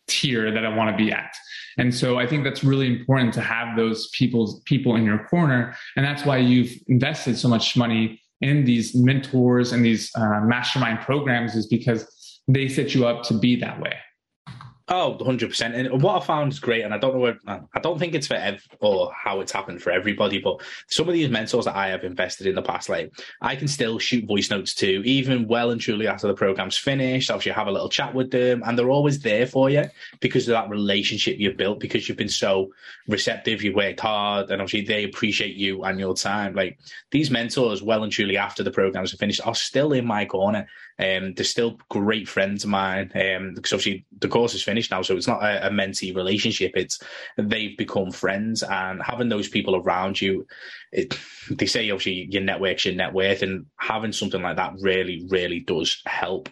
tier 0.09 0.53
that 0.53 0.65
I 0.65 0.77
want 0.77 0.91
to 0.91 0.97
be 0.97 1.13
at. 1.13 1.33
And 1.79 1.95
so 1.95 2.19
I 2.19 2.27
think 2.27 2.43
that's 2.43 2.65
really 2.65 2.87
important 2.87 3.33
to 3.35 3.41
have 3.41 3.77
those 3.77 4.09
people 4.11 4.61
people 4.65 4.97
in 4.97 5.05
your 5.05 5.25
corner. 5.27 5.77
And 5.95 6.05
that's 6.05 6.25
why 6.25 6.39
you've 6.39 6.73
invested 6.89 7.39
so 7.39 7.49
much 7.49 7.77
money 7.77 8.21
in 8.41 8.65
these 8.65 8.95
mentors 8.95 9.73
and 9.73 9.85
these 9.85 10.11
uh, 10.17 10.41
mastermind 10.41 11.01
programs 11.01 11.55
is 11.55 11.67
because 11.67 12.41
they 12.49 12.69
set 12.69 12.95
you 12.95 13.07
up 13.07 13.23
to 13.25 13.35
be 13.35 13.57
that 13.57 13.81
way. 13.81 13.93
Oh, 14.89 15.19
100%. 15.21 15.75
And 15.75 16.01
what 16.01 16.23
I 16.23 16.25
found 16.25 16.53
is 16.53 16.61
great, 16.61 16.85
and 16.85 16.95
I 16.95 16.99
don't 16.99 17.15
know 17.15 17.21
where, 17.21 17.39
I 17.49 17.81
don't 17.81 17.99
think 17.99 18.15
it's 18.15 18.29
for 18.29 18.35
ev- 18.35 18.63
or 18.79 19.11
how 19.13 19.41
it's 19.41 19.51
happened 19.51 19.83
for 19.83 19.91
everybody, 19.91 20.39
but 20.39 20.63
some 20.87 21.09
of 21.09 21.15
these 21.15 21.29
mentors 21.29 21.65
that 21.65 21.75
I 21.75 21.89
have 21.89 22.05
invested 22.05 22.47
in 22.47 22.55
the 22.55 22.63
past, 22.63 22.89
like 22.89 23.13
I 23.41 23.57
can 23.57 23.67
still 23.67 23.99
shoot 23.99 24.29
voice 24.29 24.49
notes 24.49 24.75
to, 24.77 24.87
even 25.05 25.49
well 25.49 25.73
and 25.73 25.81
truly 25.81 26.07
after 26.07 26.29
the 26.29 26.35
program's 26.35 26.79
finished. 26.79 27.33
Obviously, 27.33 27.51
have 27.51 27.67
a 27.67 27.73
little 27.73 27.89
chat 27.89 28.15
with 28.15 28.31
them, 28.31 28.63
and 28.65 28.79
they're 28.79 28.91
always 28.91 29.19
there 29.19 29.49
for 29.49 29.71
you 29.71 29.87
because 30.21 30.47
of 30.47 30.53
that 30.53 30.71
relationship 30.71 31.37
you've 31.37 31.57
built, 31.57 31.81
because 31.81 32.09
you've 32.09 32.17
been 32.17 32.29
so 32.29 32.71
receptive, 33.09 33.65
you've 33.65 33.75
worked 33.75 33.99
hard, 33.99 34.53
and 34.53 34.63
obviously 34.63 34.87
they 34.87 35.03
appreciate 35.03 35.57
you 35.57 35.83
and 35.83 35.99
your 35.99 36.15
time. 36.15 36.55
Like 36.55 36.79
these 37.11 37.29
mentors, 37.29 37.83
well 37.83 38.05
and 38.05 38.13
truly 38.13 38.37
after 38.37 38.63
the 38.63 38.71
programs 38.71 39.13
are 39.13 39.17
finished, 39.17 39.45
are 39.45 39.55
still 39.57 39.95
in 39.95 40.07
my 40.07 40.25
corner. 40.27 40.69
Um, 40.99 41.35
they're 41.35 41.45
still 41.45 41.79
great 41.91 42.27
friends 42.27 42.65
of 42.65 42.71
mine 42.71 43.11
um, 43.15 43.55
obviously 43.59 44.07
the 44.21 44.29
course 44.29 44.55
is 44.55 44.63
finished 44.63 44.91
now, 44.91 45.03
so 45.03 45.17
it's 45.17 45.27
not 45.27 45.43
a, 45.43 45.67
a 45.67 45.71
mentee 45.71 46.15
relationship. 46.15 46.73
It's 46.75 46.99
they've 47.37 47.77
become 47.77 48.11
friends, 48.11 48.63
and 48.63 49.03
having 49.03 49.29
those 49.29 49.49
people 49.49 49.77
around 49.77 50.21
you, 50.21 50.47
it, 50.93 51.19
they 51.51 51.67
say 51.67 51.91
obviously 51.91 52.29
your 52.31 52.43
network's 52.43 52.85
your 52.85 52.95
net 52.95 53.13
worth, 53.13 53.43
and 53.43 53.67
having 53.79 54.13
something 54.13 54.43
like 54.43 54.57
that 54.57 54.75
really, 54.81 55.27
really 55.29 55.61
does 55.61 56.01
help. 56.07 56.49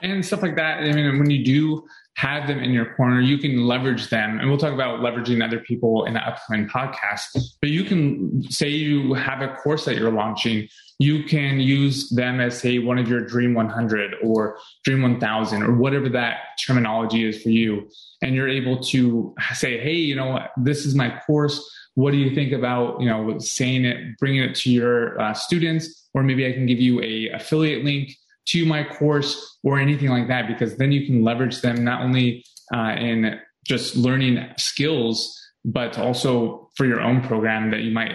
And 0.00 0.24
stuff 0.24 0.42
like 0.42 0.56
that. 0.56 0.80
I 0.80 0.92
mean, 0.92 1.18
when 1.18 1.30
you 1.30 1.44
do 1.44 1.84
have 2.16 2.46
them 2.46 2.60
in 2.60 2.70
your 2.70 2.94
corner. 2.94 3.20
You 3.20 3.38
can 3.38 3.66
leverage 3.66 4.08
them. 4.08 4.38
And 4.38 4.48
we'll 4.48 4.58
talk 4.58 4.72
about 4.72 5.00
leveraging 5.00 5.44
other 5.44 5.58
people 5.58 6.04
in 6.04 6.14
the 6.14 6.20
upcoming 6.20 6.68
podcast. 6.68 7.54
But 7.60 7.70
you 7.70 7.84
can 7.84 8.42
say 8.50 8.68
you 8.68 9.14
have 9.14 9.42
a 9.42 9.54
course 9.56 9.84
that 9.86 9.96
you're 9.96 10.12
launching. 10.12 10.68
You 11.00 11.24
can 11.24 11.58
use 11.58 12.10
them 12.10 12.40
as, 12.40 12.60
say, 12.60 12.78
one 12.78 12.98
of 12.98 13.08
your 13.08 13.20
Dream 13.20 13.54
100 13.54 14.14
or 14.22 14.58
Dream 14.84 15.02
1000 15.02 15.62
or 15.62 15.74
whatever 15.74 16.08
that 16.10 16.38
terminology 16.64 17.28
is 17.28 17.42
for 17.42 17.50
you. 17.50 17.88
And 18.22 18.34
you're 18.34 18.48
able 18.48 18.80
to 18.84 19.34
say, 19.54 19.80
hey, 19.80 19.94
you 19.94 20.14
know, 20.14 20.38
this 20.56 20.86
is 20.86 20.94
my 20.94 21.20
course. 21.26 21.60
What 21.96 22.12
do 22.12 22.18
you 22.18 22.32
think 22.34 22.52
about, 22.52 23.00
you 23.00 23.08
know, 23.08 23.38
saying 23.40 23.84
it, 23.84 24.18
bringing 24.18 24.42
it 24.42 24.54
to 24.56 24.70
your 24.70 25.20
uh, 25.20 25.34
students? 25.34 26.08
Or 26.14 26.22
maybe 26.22 26.46
I 26.46 26.52
can 26.52 26.66
give 26.66 26.78
you 26.78 27.02
a 27.02 27.30
affiliate 27.30 27.84
link 27.84 28.16
to 28.46 28.66
my 28.66 28.84
course 28.84 29.58
or 29.62 29.78
anything 29.78 30.08
like 30.08 30.28
that, 30.28 30.46
because 30.48 30.76
then 30.76 30.92
you 30.92 31.06
can 31.06 31.22
leverage 31.22 31.60
them 31.60 31.84
not 31.84 32.02
only 32.02 32.44
uh, 32.74 32.94
in 32.98 33.38
just 33.66 33.96
learning 33.96 34.44
skills, 34.56 35.40
but 35.64 35.98
also 35.98 36.68
for 36.76 36.84
your 36.84 37.00
own 37.00 37.22
program 37.22 37.70
that 37.70 37.80
you 37.80 37.90
might 37.90 38.12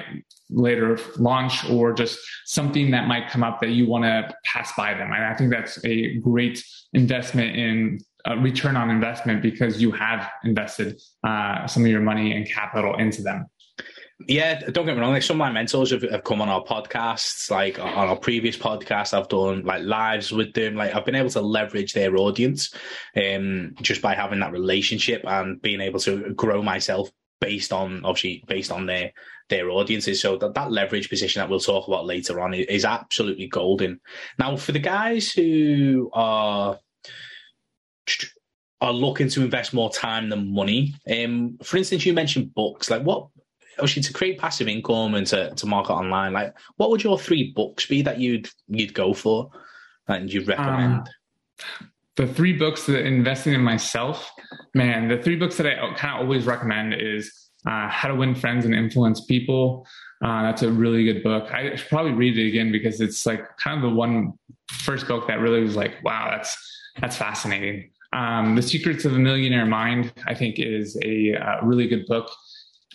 later 0.52 1.00
launch 1.18 1.68
or 1.70 1.94
just 1.94 2.20
something 2.46 2.92
that 2.92 3.08
might 3.08 3.30
come 3.30 3.44
up 3.44 3.60
that 3.60 3.70
you 3.70 3.88
want 3.88 4.04
to 4.04 4.34
pass 4.46 4.72
by 4.76 4.94
them. 4.94 5.12
And 5.12 5.26
I 5.26 5.34
think 5.36 5.52
that's 5.52 5.84
a 5.86 6.18
great 6.18 6.64
investment 6.94 7.56
in 7.56 8.00
uh, 8.28 8.38
return 8.38 8.76
on 8.76 8.90
investment 8.90 9.42
because 9.42 9.82
you 9.82 9.92
have 9.92 10.30
invested 10.44 11.00
uh, 11.24 11.66
some 11.68 11.84
of 11.84 11.90
your 11.90 12.02
money 12.02 12.36
and 12.36 12.48
capital 12.48 12.96
into 12.98 13.22
them. 13.22 13.46
Yeah, 14.28 14.60
don't 14.60 14.86
get 14.86 14.96
me 14.96 15.02
wrong. 15.02 15.14
Like 15.14 15.24
some 15.24 15.38
of 15.38 15.40
my 15.40 15.52
mentors 15.52 15.92
have, 15.92 16.02
have 16.02 16.26
come 16.26 16.42
on 16.42 16.50
our 16.50 16.64
podcasts, 16.64 17.50
like 17.50 17.80
on 17.80 18.10
our 18.10 18.18
previous 18.18 18.58
podcast, 18.58 19.14
I've 19.14 19.30
done 19.30 19.64
like 19.64 19.84
lives 19.84 20.34
with 20.34 20.54
them. 20.54 20.76
Like 20.76 20.94
I've 20.94 21.06
been 21.06 21.16
able 21.16 21.30
to 21.30 21.42
leverage 21.42 21.94
their 21.94 22.18
audience, 22.18 22.74
um, 23.16 23.76
just 23.82 24.02
by 24.02 24.16
having 24.16 24.42
that 24.42 24.52
relationship 24.52 25.24
and 25.26 25.62
being 25.62 25.80
able 25.80 26.00
to 26.02 26.34
grow 26.34 26.62
myself 26.62 27.10
based 27.40 27.72
on 27.72 28.04
obviously 28.04 28.44
based 28.46 28.74
on 28.74 28.86
their 28.88 29.14
their 29.48 29.70
audiences. 29.70 30.22
So 30.22 30.38
that, 30.38 30.54
that 30.54 30.72
leverage 30.72 31.10
position 31.10 31.40
that 31.40 31.50
we'll 31.50 31.62
talk 31.62 31.88
about 31.88 32.06
later 32.06 32.42
on 32.42 32.54
is, 32.54 32.66
is 32.68 32.86
absolutely 32.86 33.48
golden. 33.48 34.02
Now, 34.38 34.58
for 34.58 34.74
the 34.74 34.80
guys 34.80 35.32
who 35.32 36.10
are 36.14 36.78
are 38.82 38.94
looking 38.94 39.30
to 39.30 39.44
invest 39.44 39.74
more 39.74 39.90
time 39.90 40.30
than 40.30 40.54
money, 40.54 40.94
um, 41.10 41.58
for 41.64 41.78
instance, 41.78 42.06
you 42.06 42.14
mentioned 42.14 42.54
books. 42.54 42.90
Like 42.90 43.04
what 43.04 43.28
obviously 43.80 44.04
to 44.04 44.14
create 44.14 44.38
passive 44.38 44.68
income 44.68 45.16
and 45.16 45.26
to, 45.28 45.54
to 45.56 45.66
market 45.66 45.94
online, 45.94 46.34
like 46.34 46.54
what 46.78 46.90
would 46.90 47.04
your 47.04 47.18
three 47.18 47.52
books 47.54 47.86
be 47.86 48.02
that 48.04 48.20
you'd 48.20 48.50
you'd 48.68 48.94
go 48.94 49.14
for 49.14 49.50
and 50.08 50.32
you'd 50.32 50.48
recommend? 50.48 50.94
Um, 50.94 51.06
the 52.16 52.28
three 52.28 52.54
books 52.54 52.86
that 52.86 53.06
investing 53.06 53.54
in 53.54 53.62
myself, 53.62 54.30
man, 54.74 55.08
the 55.08 55.22
three 55.22 55.38
books 55.38 55.56
that 55.58 55.66
I 55.66 55.94
kind 55.96 56.16
of 56.16 56.26
always 56.26 56.46
recommend 56.46 56.94
is 56.94 57.32
uh, 57.66 57.88
How 57.88 58.10
to 58.10 58.16
Win 58.16 58.36
Friends 58.36 58.66
and 58.66 58.76
Influence 58.76 59.22
People. 59.22 59.88
Uh, 60.22 60.44
that's 60.44 60.62
a 60.62 60.72
really 60.72 61.06
good 61.06 61.24
book. 61.24 61.54
I 61.54 61.76
should 61.76 61.88
probably 61.88 62.12
read 62.12 62.38
it 62.38 62.48
again 62.48 62.72
because 62.72 63.00
it's 63.00 63.26
like 63.26 63.58
kind 63.58 63.78
of 63.78 63.90
the 63.90 63.96
one 63.96 64.34
first 64.70 65.08
book 65.08 65.28
that 65.28 65.40
really 65.40 65.62
was 65.62 65.78
like, 65.78 66.04
wow, 66.04 66.30
that's 66.32 66.58
that's 67.00 67.16
fascinating. 67.16 67.92
Um, 68.12 68.56
the 68.56 68.62
Secrets 68.62 69.06
of 69.06 69.14
a 69.14 69.20
Millionaire 69.20 69.66
Mind, 69.66 70.12
I 70.26 70.34
think, 70.34 70.60
is 70.60 70.98
a 71.04 71.36
uh, 71.36 71.64
really 71.64 71.88
good 71.88 72.06
book. 72.08 72.30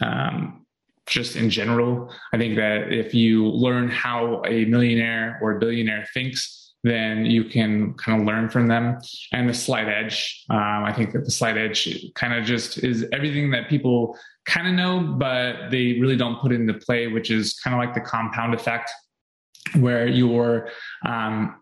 Um, 0.01 0.64
just 1.07 1.37
in 1.37 1.51
general. 1.51 2.13
I 2.33 2.39
think 2.39 2.57
that 2.57 2.93
if 2.93 3.15
you 3.15 3.47
learn 3.47 3.89
how 3.89 4.43
a 4.47 4.65
millionaire 4.65 5.39
or 5.43 5.57
a 5.57 5.59
billionaire 5.59 6.07
thinks, 6.15 6.73
then 6.83 7.25
you 7.25 7.45
can 7.45 7.95
kind 7.95 8.21
of 8.21 8.27
learn 8.27 8.49
from 8.49 8.69
them. 8.69 8.99
And 9.33 9.49
the 9.49 9.55
slight 9.55 9.89
edge, 9.89 10.45
um, 10.51 10.85
I 10.85 10.93
think 10.93 11.13
that 11.13 11.25
the 11.25 11.31
slight 11.31 11.57
edge 11.57 11.89
kind 12.15 12.35
of 12.35 12.45
just 12.45 12.79
is 12.79 13.07
everything 13.13 13.51
that 13.53 13.69
people 13.69 14.19
kind 14.45 14.69
of 14.69 14.75
know, 14.75 15.17
but 15.19 15.71
they 15.71 15.99
really 15.99 16.17
don't 16.17 16.39
put 16.41 16.53
into 16.53 16.75
play, 16.75 17.07
which 17.07 17.31
is 17.31 17.55
kind 17.55 17.75
of 17.75 17.81
like 17.81 17.95
the 17.95 18.03
compound 18.03 18.55
effect, 18.55 18.91
where 19.77 20.07
you're 20.07 20.69
um, 21.07 21.57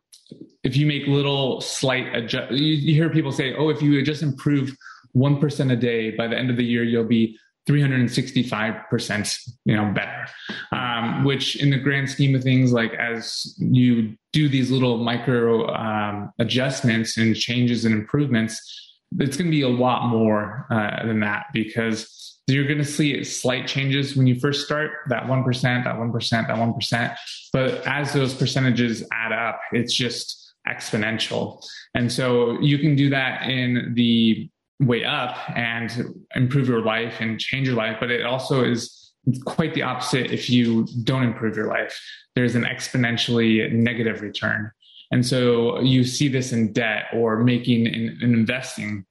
if 0.64 0.76
you 0.76 0.86
make 0.86 1.06
little 1.06 1.60
slight 1.60 2.14
adjust, 2.14 2.52
you, 2.52 2.74
you 2.74 2.94
hear 2.94 3.10
people 3.10 3.32
say, 3.32 3.54
"Oh, 3.54 3.68
if 3.68 3.80
you 3.80 4.02
just 4.02 4.22
improve 4.22 4.74
one 5.12 5.38
percent 5.38 5.70
a 5.70 5.76
day, 5.76 6.10
by 6.10 6.26
the 6.26 6.36
end 6.36 6.50
of 6.50 6.56
the 6.56 6.64
year, 6.64 6.82
you'll 6.82 7.04
be 7.04 7.38
365% 7.68 9.48
you 9.64 9.76
know 9.76 9.92
better. 9.92 10.26
Um, 10.72 11.24
which 11.24 11.56
in 11.56 11.70
the 11.70 11.78
grand 11.78 12.10
scheme 12.10 12.34
of 12.34 12.42
things 12.42 12.72
like 12.72 12.92
as 12.94 13.54
you 13.58 14.16
do 14.32 14.48
these 14.48 14.70
little 14.70 14.98
micro 14.98 15.72
um, 15.74 16.32
adjustments 16.38 17.16
and 17.16 17.36
changes 17.36 17.84
and 17.84 17.94
improvements 17.94 18.60
it's 19.18 19.36
going 19.36 19.46
to 19.46 19.54
be 19.54 19.62
a 19.62 19.68
lot 19.68 20.08
more 20.08 20.66
uh, 20.70 21.04
than 21.06 21.20
that 21.20 21.44
because 21.52 22.40
you're 22.46 22.66
going 22.66 22.78
to 22.78 22.84
see 22.84 23.22
slight 23.22 23.66
changes 23.66 24.16
when 24.16 24.26
you 24.26 24.40
first 24.40 24.64
start 24.64 24.90
that 25.08 25.24
1% 25.24 25.62
that 25.62 25.96
1% 25.96 26.30
that 26.30 26.48
1% 26.48 27.16
but 27.52 27.86
as 27.86 28.12
those 28.12 28.34
percentages 28.34 29.06
add 29.12 29.32
up 29.32 29.60
it's 29.72 29.94
just 29.94 30.42
exponential. 30.68 31.64
And 31.94 32.10
so 32.10 32.58
you 32.60 32.78
can 32.78 32.94
do 32.96 33.10
that 33.10 33.48
in 33.48 33.92
the 33.94 34.48
way 34.80 35.04
up 35.04 35.36
and 35.54 36.14
improve 36.34 36.68
your 36.68 36.82
life 36.82 37.20
and 37.20 37.38
change 37.38 37.68
your 37.68 37.76
life. 37.76 37.96
But 38.00 38.10
it 38.10 38.24
also 38.24 38.64
is 38.64 39.12
quite 39.44 39.74
the 39.74 39.82
opposite 39.82 40.32
if 40.32 40.50
you 40.50 40.86
don't 41.04 41.22
improve 41.22 41.56
your 41.56 41.68
life. 41.68 42.00
There's 42.34 42.54
an 42.54 42.64
exponentially 42.64 43.70
negative 43.72 44.20
return. 44.20 44.70
And 45.10 45.24
so 45.24 45.80
you 45.80 46.04
see 46.04 46.28
this 46.28 46.52
in 46.52 46.72
debt 46.72 47.04
or 47.12 47.44
making 47.44 47.86
and 47.86 48.22
investing. 48.22 49.04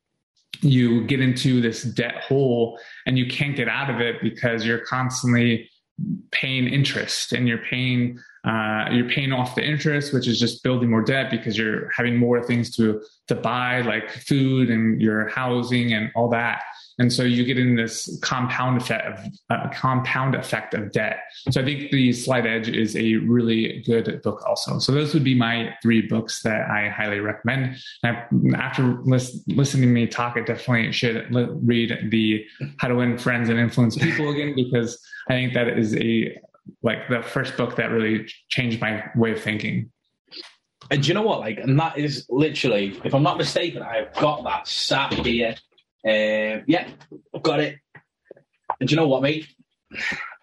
You 0.61 1.05
get 1.05 1.21
into 1.21 1.61
this 1.61 1.83
debt 1.83 2.23
hole 2.23 2.79
and 3.05 3.17
you 3.17 3.27
can't 3.27 3.55
get 3.55 3.69
out 3.69 3.89
of 3.89 4.01
it 4.01 4.15
because 4.21 4.65
you're 4.65 4.85
constantly 4.85 5.69
paying 6.31 6.67
interest 6.67 7.33
and 7.33 7.47
you're 7.47 7.63
paying 7.69 8.19
uh, 8.43 8.85
you're 8.91 9.09
paying 9.09 9.31
off 9.31 9.55
the 9.55 9.63
interest, 9.63 10.13
which 10.13 10.27
is 10.27 10.39
just 10.39 10.63
building 10.63 10.89
more 10.89 11.03
debt 11.03 11.29
because 11.29 11.57
you're 11.57 11.89
having 11.95 12.17
more 12.17 12.43
things 12.43 12.75
to 12.75 13.01
to 13.27 13.35
buy, 13.35 13.81
like 13.81 14.09
food 14.09 14.69
and 14.69 15.01
your 15.01 15.29
housing 15.29 15.93
and 15.93 16.11
all 16.15 16.29
that. 16.29 16.63
And 16.99 17.11
so 17.11 17.23
you 17.23 17.45
get 17.45 17.57
in 17.57 17.75
this 17.75 18.19
compound 18.21 18.81
effect 18.81 19.07
of 19.07 19.25
uh, 19.49 19.69
compound 19.73 20.35
effect 20.35 20.73
of 20.73 20.91
debt. 20.91 21.19
So 21.49 21.61
I 21.61 21.65
think 21.65 21.91
the 21.91 22.11
Slight 22.13 22.45
Edge 22.45 22.67
is 22.67 22.95
a 22.95 23.15
really 23.15 23.81
good 23.85 24.21
book, 24.21 24.43
also. 24.45 24.79
So 24.79 24.91
those 24.91 25.13
would 25.13 25.23
be 25.23 25.33
my 25.33 25.73
three 25.81 26.01
books 26.01 26.41
that 26.43 26.69
I 26.69 26.89
highly 26.89 27.19
recommend. 27.19 27.77
After 28.03 29.01
lis- 29.03 29.41
listening 29.47 29.83
to 29.83 29.93
me 29.93 30.05
talk, 30.07 30.35
I 30.35 30.41
definitely 30.41 30.91
should 30.91 31.31
li- 31.31 31.47
read 31.63 32.09
the 32.11 32.45
How 32.77 32.89
to 32.89 32.95
Win 32.95 33.17
Friends 33.17 33.49
and 33.49 33.57
Influence 33.57 33.97
People 33.97 34.29
again 34.29 34.53
because 34.55 34.99
I 35.29 35.33
think 35.33 35.53
that 35.53 35.69
is 35.69 35.95
a 35.95 36.37
like 36.83 37.09
the 37.09 37.21
first 37.21 37.57
book 37.57 37.75
that 37.75 37.91
really 37.91 38.27
changed 38.49 38.81
my 38.81 39.03
way 39.15 39.31
of 39.31 39.41
thinking. 39.41 39.91
And 40.89 41.01
do 41.01 41.07
you 41.07 41.13
know 41.13 41.21
what? 41.21 41.39
Like, 41.39 41.59
and 41.59 41.79
that 41.79 41.97
is 41.97 42.25
literally, 42.29 42.99
if 43.03 43.13
I'm 43.13 43.23
not 43.23 43.37
mistaken, 43.37 43.81
I've 43.81 44.13
got 44.15 44.43
that 44.43 44.67
sat 44.67 45.13
here. 45.13 45.55
Um, 46.05 46.63
yeah, 46.67 46.87
I've 47.33 47.43
got 47.43 47.59
it. 47.59 47.77
And 48.79 48.89
do 48.89 48.93
you 48.93 48.97
know 48.97 49.07
what, 49.07 49.21
mate? 49.21 49.47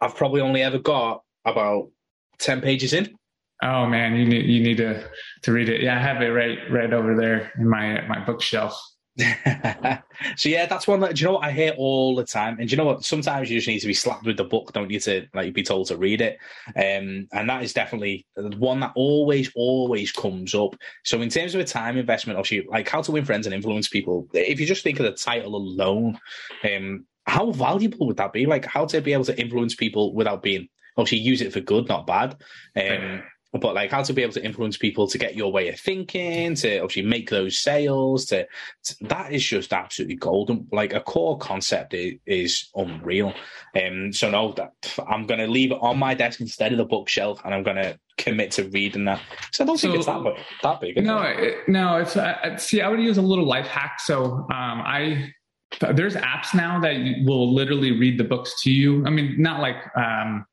I've 0.00 0.14
probably 0.14 0.40
only 0.40 0.62
ever 0.62 0.78
got 0.78 1.22
about 1.44 1.90
ten 2.38 2.60
pages 2.60 2.92
in. 2.92 3.18
Oh 3.62 3.86
man, 3.86 4.14
you 4.14 4.24
need 4.24 4.46
you 4.46 4.62
need 4.62 4.76
to 4.76 5.04
to 5.42 5.52
read 5.52 5.68
it. 5.68 5.82
Yeah, 5.82 5.96
I 5.96 6.00
have 6.00 6.22
it 6.22 6.28
right 6.28 6.58
right 6.70 6.92
over 6.92 7.16
there 7.16 7.52
in 7.58 7.68
my 7.68 8.06
my 8.06 8.24
bookshelf. 8.24 8.80
so 10.36 10.48
yeah, 10.48 10.66
that's 10.66 10.86
one 10.86 11.00
that 11.00 11.16
do 11.16 11.20
you 11.20 11.26
know 11.26 11.34
what 11.34 11.44
I 11.44 11.50
hear 11.50 11.72
all 11.76 12.14
the 12.14 12.24
time, 12.24 12.58
and 12.58 12.68
do 12.68 12.72
you 12.72 12.76
know 12.76 12.84
what? 12.84 13.04
Sometimes 13.04 13.50
you 13.50 13.58
just 13.58 13.68
need 13.68 13.80
to 13.80 13.86
be 13.86 13.94
slapped 13.94 14.24
with 14.24 14.36
the 14.36 14.44
book, 14.44 14.72
don't 14.72 14.90
you, 14.90 15.00
to 15.00 15.26
like 15.34 15.52
be 15.54 15.62
told 15.62 15.88
to 15.88 15.96
read 15.96 16.20
it. 16.20 16.38
Um, 16.76 17.28
and 17.32 17.48
that 17.48 17.62
is 17.62 17.72
definitely 17.72 18.26
one 18.36 18.80
that 18.80 18.92
always, 18.94 19.50
always 19.56 20.12
comes 20.12 20.54
up. 20.54 20.76
So 21.04 21.20
in 21.20 21.30
terms 21.30 21.54
of 21.54 21.60
a 21.60 21.64
time 21.64 21.96
investment, 21.96 22.38
obviously, 22.38 22.68
like 22.70 22.88
how 22.88 23.02
to 23.02 23.12
win 23.12 23.24
friends 23.24 23.46
and 23.46 23.54
influence 23.54 23.88
people. 23.88 24.28
If 24.32 24.60
you 24.60 24.66
just 24.66 24.84
think 24.84 25.00
of 25.00 25.06
the 25.06 25.12
title 25.12 25.56
alone, 25.56 26.18
um, 26.64 27.06
how 27.26 27.50
valuable 27.50 28.06
would 28.06 28.16
that 28.18 28.32
be? 28.32 28.46
Like 28.46 28.64
how 28.64 28.86
to 28.86 29.00
be 29.00 29.12
able 29.12 29.24
to 29.24 29.40
influence 29.40 29.74
people 29.74 30.14
without 30.14 30.42
being 30.42 30.68
obviously 30.96 31.18
use 31.18 31.40
it 31.40 31.52
for 31.52 31.60
good, 31.60 31.88
not 31.88 32.06
bad. 32.06 32.36
Um, 32.76 33.22
but 33.52 33.74
like 33.74 33.90
how 33.90 34.02
to 34.02 34.12
be 34.12 34.22
able 34.22 34.34
to 34.34 34.44
influence 34.44 34.76
people 34.76 35.06
to 35.06 35.16
get 35.16 35.34
your 35.34 35.50
way 35.50 35.68
of 35.68 35.80
thinking, 35.80 36.54
to 36.54 36.78
obviously 36.78 37.02
make 37.02 37.30
those 37.30 37.56
sales, 37.56 38.26
to, 38.26 38.46
to 38.84 38.96
that 39.02 39.32
is 39.32 39.44
just 39.44 39.72
absolutely 39.72 40.16
golden. 40.16 40.66
Like 40.70 40.92
a 40.92 41.00
core 41.00 41.38
concept 41.38 41.94
is, 41.94 42.14
is 42.26 42.68
unreal. 42.74 43.32
Um, 43.74 44.12
so 44.12 44.30
no, 44.30 44.52
that 44.52 44.74
I'm 45.08 45.26
going 45.26 45.40
to 45.40 45.46
leave 45.46 45.72
it 45.72 45.78
on 45.80 45.98
my 45.98 46.14
desk 46.14 46.40
instead 46.40 46.72
of 46.72 46.78
the 46.78 46.84
bookshelf, 46.84 47.40
and 47.44 47.54
I'm 47.54 47.62
going 47.62 47.76
to 47.76 47.98
commit 48.18 48.50
to 48.52 48.64
reading 48.68 49.06
that. 49.06 49.22
So 49.52 49.64
I 49.64 49.66
don't 49.66 49.78
so, 49.78 49.88
think 49.88 49.98
it's 49.98 50.06
that 50.06 50.22
big. 50.22 50.34
That 50.62 50.80
big 50.80 51.04
no, 51.04 51.22
it, 51.22 51.68
no, 51.68 51.96
it's 51.96 52.16
uh, 52.16 52.56
see. 52.58 52.82
I 52.82 52.88
would 52.88 53.00
use 53.00 53.16
a 53.16 53.22
little 53.22 53.46
life 53.46 53.66
hack. 53.66 54.00
So 54.00 54.24
um, 54.24 54.82
I 54.84 55.32
there's 55.80 56.16
apps 56.16 56.54
now 56.54 56.80
that 56.80 56.96
will 57.24 57.54
literally 57.54 57.92
read 57.92 58.18
the 58.18 58.24
books 58.24 58.62
to 58.62 58.70
you. 58.70 59.06
I 59.06 59.10
mean, 59.10 59.40
not 59.40 59.60
like. 59.60 59.76
Um, 59.96 60.44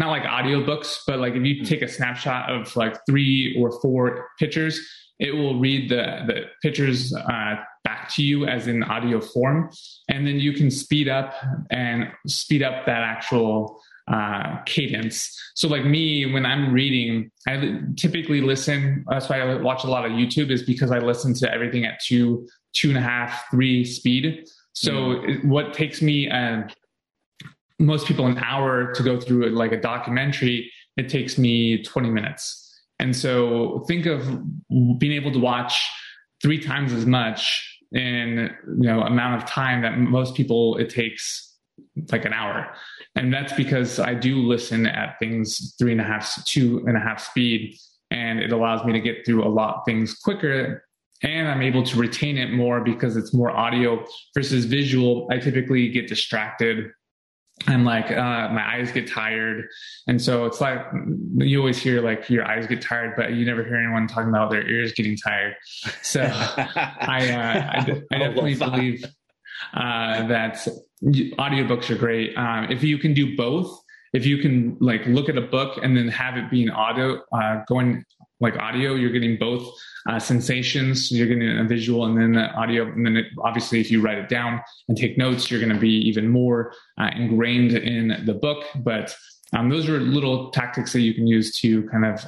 not 0.00 0.10
like 0.10 0.24
audiobooks, 0.24 0.98
but 1.06 1.20
like 1.20 1.34
if 1.34 1.44
you 1.44 1.58
hmm. 1.58 1.64
take 1.64 1.82
a 1.82 1.88
snapshot 1.88 2.50
of 2.50 2.74
like 2.74 2.96
three 3.08 3.56
or 3.60 3.80
four 3.80 4.26
pictures, 4.38 4.80
it 5.20 5.32
will 5.32 5.60
read 5.60 5.88
the 5.88 6.24
the 6.26 6.46
pictures 6.62 7.14
uh, 7.14 7.54
back 7.84 8.08
to 8.14 8.22
you 8.24 8.46
as 8.46 8.66
in 8.66 8.82
audio 8.82 9.20
form. 9.20 9.70
And 10.08 10.26
then 10.26 10.40
you 10.40 10.52
can 10.52 10.70
speed 10.70 11.08
up 11.08 11.34
and 11.70 12.08
speed 12.26 12.62
up 12.62 12.86
that 12.86 13.02
actual 13.02 13.80
uh, 14.10 14.62
cadence. 14.66 15.38
So, 15.54 15.68
like 15.68 15.84
me, 15.84 16.26
when 16.32 16.44
I'm 16.44 16.72
reading, 16.72 17.30
I 17.46 17.80
typically 17.96 18.40
listen. 18.40 19.04
That's 19.08 19.28
why 19.28 19.40
I 19.40 19.54
watch 19.54 19.84
a 19.84 19.86
lot 19.88 20.04
of 20.04 20.12
YouTube, 20.12 20.50
is 20.50 20.62
because 20.62 20.90
I 20.90 20.98
listen 20.98 21.34
to 21.34 21.52
everything 21.52 21.84
at 21.84 22.00
two, 22.04 22.48
two 22.72 22.88
and 22.88 22.98
a 22.98 23.02
half, 23.02 23.44
three 23.50 23.84
speed. 23.84 24.48
So, 24.72 24.92
mm. 24.92 25.44
what 25.44 25.74
takes 25.74 26.02
me, 26.02 26.28
uh, 26.28 26.62
most 27.80 28.06
people, 28.06 28.26
an 28.26 28.38
hour 28.38 28.92
to 28.92 29.02
go 29.02 29.18
through 29.18 29.48
like 29.50 29.72
a 29.72 29.80
documentary, 29.80 30.70
it 30.96 31.08
takes 31.08 31.38
me 31.38 31.82
20 31.82 32.10
minutes. 32.10 32.66
And 32.98 33.16
so, 33.16 33.84
think 33.88 34.06
of 34.06 34.26
being 34.98 35.12
able 35.12 35.32
to 35.32 35.38
watch 35.38 35.88
three 36.42 36.60
times 36.60 36.92
as 36.92 37.06
much 37.06 37.66
in 37.92 38.50
you 38.78 38.86
know 38.86 39.00
amount 39.00 39.42
of 39.42 39.48
time 39.48 39.82
that 39.82 39.98
most 39.98 40.36
people 40.36 40.76
it 40.76 40.88
takes 40.88 41.56
like 42.12 42.24
an 42.24 42.32
hour 42.32 42.72
and 43.16 43.32
that's 43.32 43.52
because 43.52 43.98
I 43.98 44.14
do 44.14 44.36
listen 44.36 44.86
at 44.86 45.18
things 45.18 45.74
three 45.78 45.92
and 45.92 46.00
a 46.00 46.04
half, 46.04 46.44
two 46.44 46.84
and 46.86 46.96
a 46.96 47.00
half 47.00 47.20
speed, 47.20 47.76
and 48.10 48.38
it 48.38 48.52
allows 48.52 48.84
me 48.84 48.92
to 48.92 49.00
get 49.00 49.26
through 49.26 49.44
a 49.44 49.48
lot 49.48 49.76
of 49.76 49.84
things 49.84 50.14
quicker. 50.14 50.84
And 51.22 51.48
I'm 51.48 51.60
able 51.60 51.82
to 51.82 51.98
retain 51.98 52.38
it 52.38 52.50
more 52.50 52.80
because 52.80 53.16
it's 53.16 53.34
more 53.34 53.50
audio 53.50 54.04
versus 54.34 54.64
visual. 54.64 55.28
I 55.30 55.38
typically 55.38 55.88
get 55.90 56.08
distracted. 56.08 56.90
I'm 57.66 57.84
like, 57.84 58.10
uh, 58.10 58.48
my 58.48 58.76
eyes 58.76 58.90
get 58.90 59.06
tired. 59.06 59.68
And 60.06 60.20
so 60.20 60.46
it's 60.46 60.60
like, 60.60 60.80
you 61.36 61.58
always 61.58 61.78
hear 61.78 62.00
like 62.00 62.30
your 62.30 62.44
eyes 62.44 62.66
get 62.66 62.80
tired, 62.80 63.14
but 63.16 63.34
you 63.34 63.44
never 63.44 63.62
hear 63.62 63.76
anyone 63.76 64.06
talking 64.06 64.30
about 64.30 64.50
their 64.50 64.66
ears 64.66 64.92
getting 64.92 65.16
tired. 65.16 65.54
So 66.02 66.22
I, 66.22 67.28
uh, 67.30 67.80
I, 67.80 68.02
I 68.10 68.18
definitely 68.18 68.54
believe 68.54 69.04
uh, 69.74 70.26
that 70.28 70.66
audiobooks 71.04 71.90
are 71.90 71.96
great. 71.96 72.36
Um, 72.36 72.70
if 72.70 72.82
you 72.82 72.98
can 72.98 73.14
do 73.14 73.36
both, 73.36 73.78
if 74.12 74.26
you 74.26 74.38
can 74.38 74.76
like 74.80 75.04
look 75.06 75.28
at 75.28 75.36
a 75.36 75.42
book 75.42 75.78
and 75.82 75.96
then 75.96 76.08
have 76.08 76.36
it 76.36 76.50
being 76.50 76.70
audio, 76.70 77.22
uh, 77.32 77.62
going 77.68 78.04
like 78.40 78.56
audio, 78.56 78.94
you're 78.94 79.10
getting 79.10 79.36
both 79.36 79.72
uh, 80.08 80.18
sensations. 80.18 81.12
You're 81.12 81.26
getting 81.26 81.58
a 81.58 81.64
visual 81.64 82.06
and 82.06 82.18
then 82.18 82.32
the 82.32 82.50
audio. 82.52 82.86
And 82.86 83.04
then 83.04 83.16
it, 83.16 83.26
obviously, 83.42 83.80
if 83.80 83.90
you 83.90 84.00
write 84.00 84.18
it 84.18 84.28
down 84.28 84.60
and 84.88 84.96
take 84.96 85.18
notes, 85.18 85.50
you're 85.50 85.60
going 85.60 85.72
to 85.72 85.78
be 85.78 85.90
even 86.08 86.28
more 86.28 86.72
uh, 86.98 87.10
ingrained 87.14 87.72
in 87.72 88.22
the 88.24 88.34
book. 88.34 88.64
But 88.76 89.14
um, 89.52 89.68
those 89.68 89.88
are 89.88 90.00
little 90.00 90.50
tactics 90.50 90.92
that 90.92 91.00
you 91.00 91.14
can 91.14 91.26
use 91.26 91.54
to 91.58 91.88
kind 91.90 92.06
of 92.06 92.24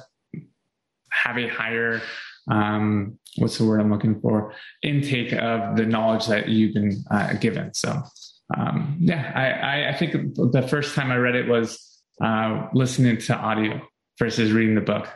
have 1.11 1.39
a 1.39 1.49
higher 1.49 2.03
um, 2.51 3.19
what's 3.37 3.59
the 3.59 3.65
word 3.65 3.81
I'm 3.81 3.91
looking 3.91 4.21
for? 4.21 4.55
Intake 4.83 5.33
of 5.33 5.77
the 5.77 5.87
knowledge 5.87 6.27
that 6.27 6.49
you've 6.49 6.75
been 6.75 7.05
uh, 7.11 7.35
given. 7.35 7.73
So, 7.75 8.03
um, 8.57 8.97
yeah, 9.01 9.33
I, 9.35 9.95
I, 9.95 9.97
think 9.97 10.35
the 10.35 10.67
first 10.69 10.95
time 10.95 11.11
I 11.11 11.17
read 11.17 11.35
it 11.35 11.49
was 11.49 12.03
uh, 12.23 12.69
listening 12.75 13.19
to 13.19 13.35
audio 13.35 13.81
versus 14.19 14.53
reading 14.53 14.75
the 14.75 14.81
book. 14.81 15.09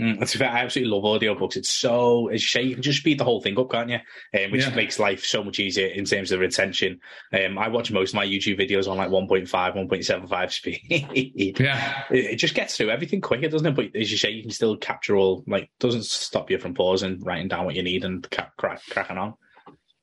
Mm, 0.00 0.18
that's 0.18 0.34
fair. 0.34 0.48
I 0.48 0.60
absolutely 0.60 0.92
love 0.94 1.04
audiobooks. 1.04 1.56
It's 1.56 1.68
so 1.68 2.28
as 2.28 2.42
you 2.42 2.48
say, 2.48 2.62
you 2.62 2.74
can 2.74 2.82
just 2.82 3.00
speed 3.00 3.18
the 3.18 3.24
whole 3.24 3.42
thing 3.42 3.58
up, 3.58 3.70
can't 3.70 3.90
you? 3.90 3.98
Um, 4.34 4.50
which 4.50 4.62
yeah. 4.62 4.74
makes 4.74 4.98
life 4.98 5.24
so 5.24 5.44
much 5.44 5.58
easier 5.58 5.88
in 5.88 6.06
terms 6.06 6.32
of 6.32 6.40
retention. 6.40 7.00
Um, 7.32 7.58
I 7.58 7.68
watch 7.68 7.92
most 7.92 8.10
of 8.10 8.14
my 8.14 8.26
YouTube 8.26 8.58
videos 8.58 8.88
on 8.88 8.96
like 8.96 9.10
1.5, 9.10 9.48
1.75 9.50 10.52
speed. 10.52 11.56
yeah, 11.60 12.04
it, 12.10 12.24
it, 12.24 12.36
just 12.36 12.54
gets 12.54 12.76
through 12.76 12.90
everything 12.90 13.20
quicker, 13.20 13.48
doesn't 13.48 13.66
it? 13.66 13.76
But 13.76 13.94
as 13.94 14.10
you 14.10 14.16
say, 14.16 14.30
you 14.30 14.42
can 14.42 14.50
still 14.50 14.76
capture 14.76 15.16
all. 15.16 15.44
Like, 15.46 15.70
doesn't 15.80 16.06
stop 16.06 16.50
you 16.50 16.58
from 16.58 16.74
pausing, 16.74 17.20
writing 17.20 17.48
down 17.48 17.66
what 17.66 17.74
you 17.74 17.82
need, 17.82 18.04
and 18.04 18.26
crack, 18.30 18.86
cracking 18.88 19.18
on. 19.18 19.34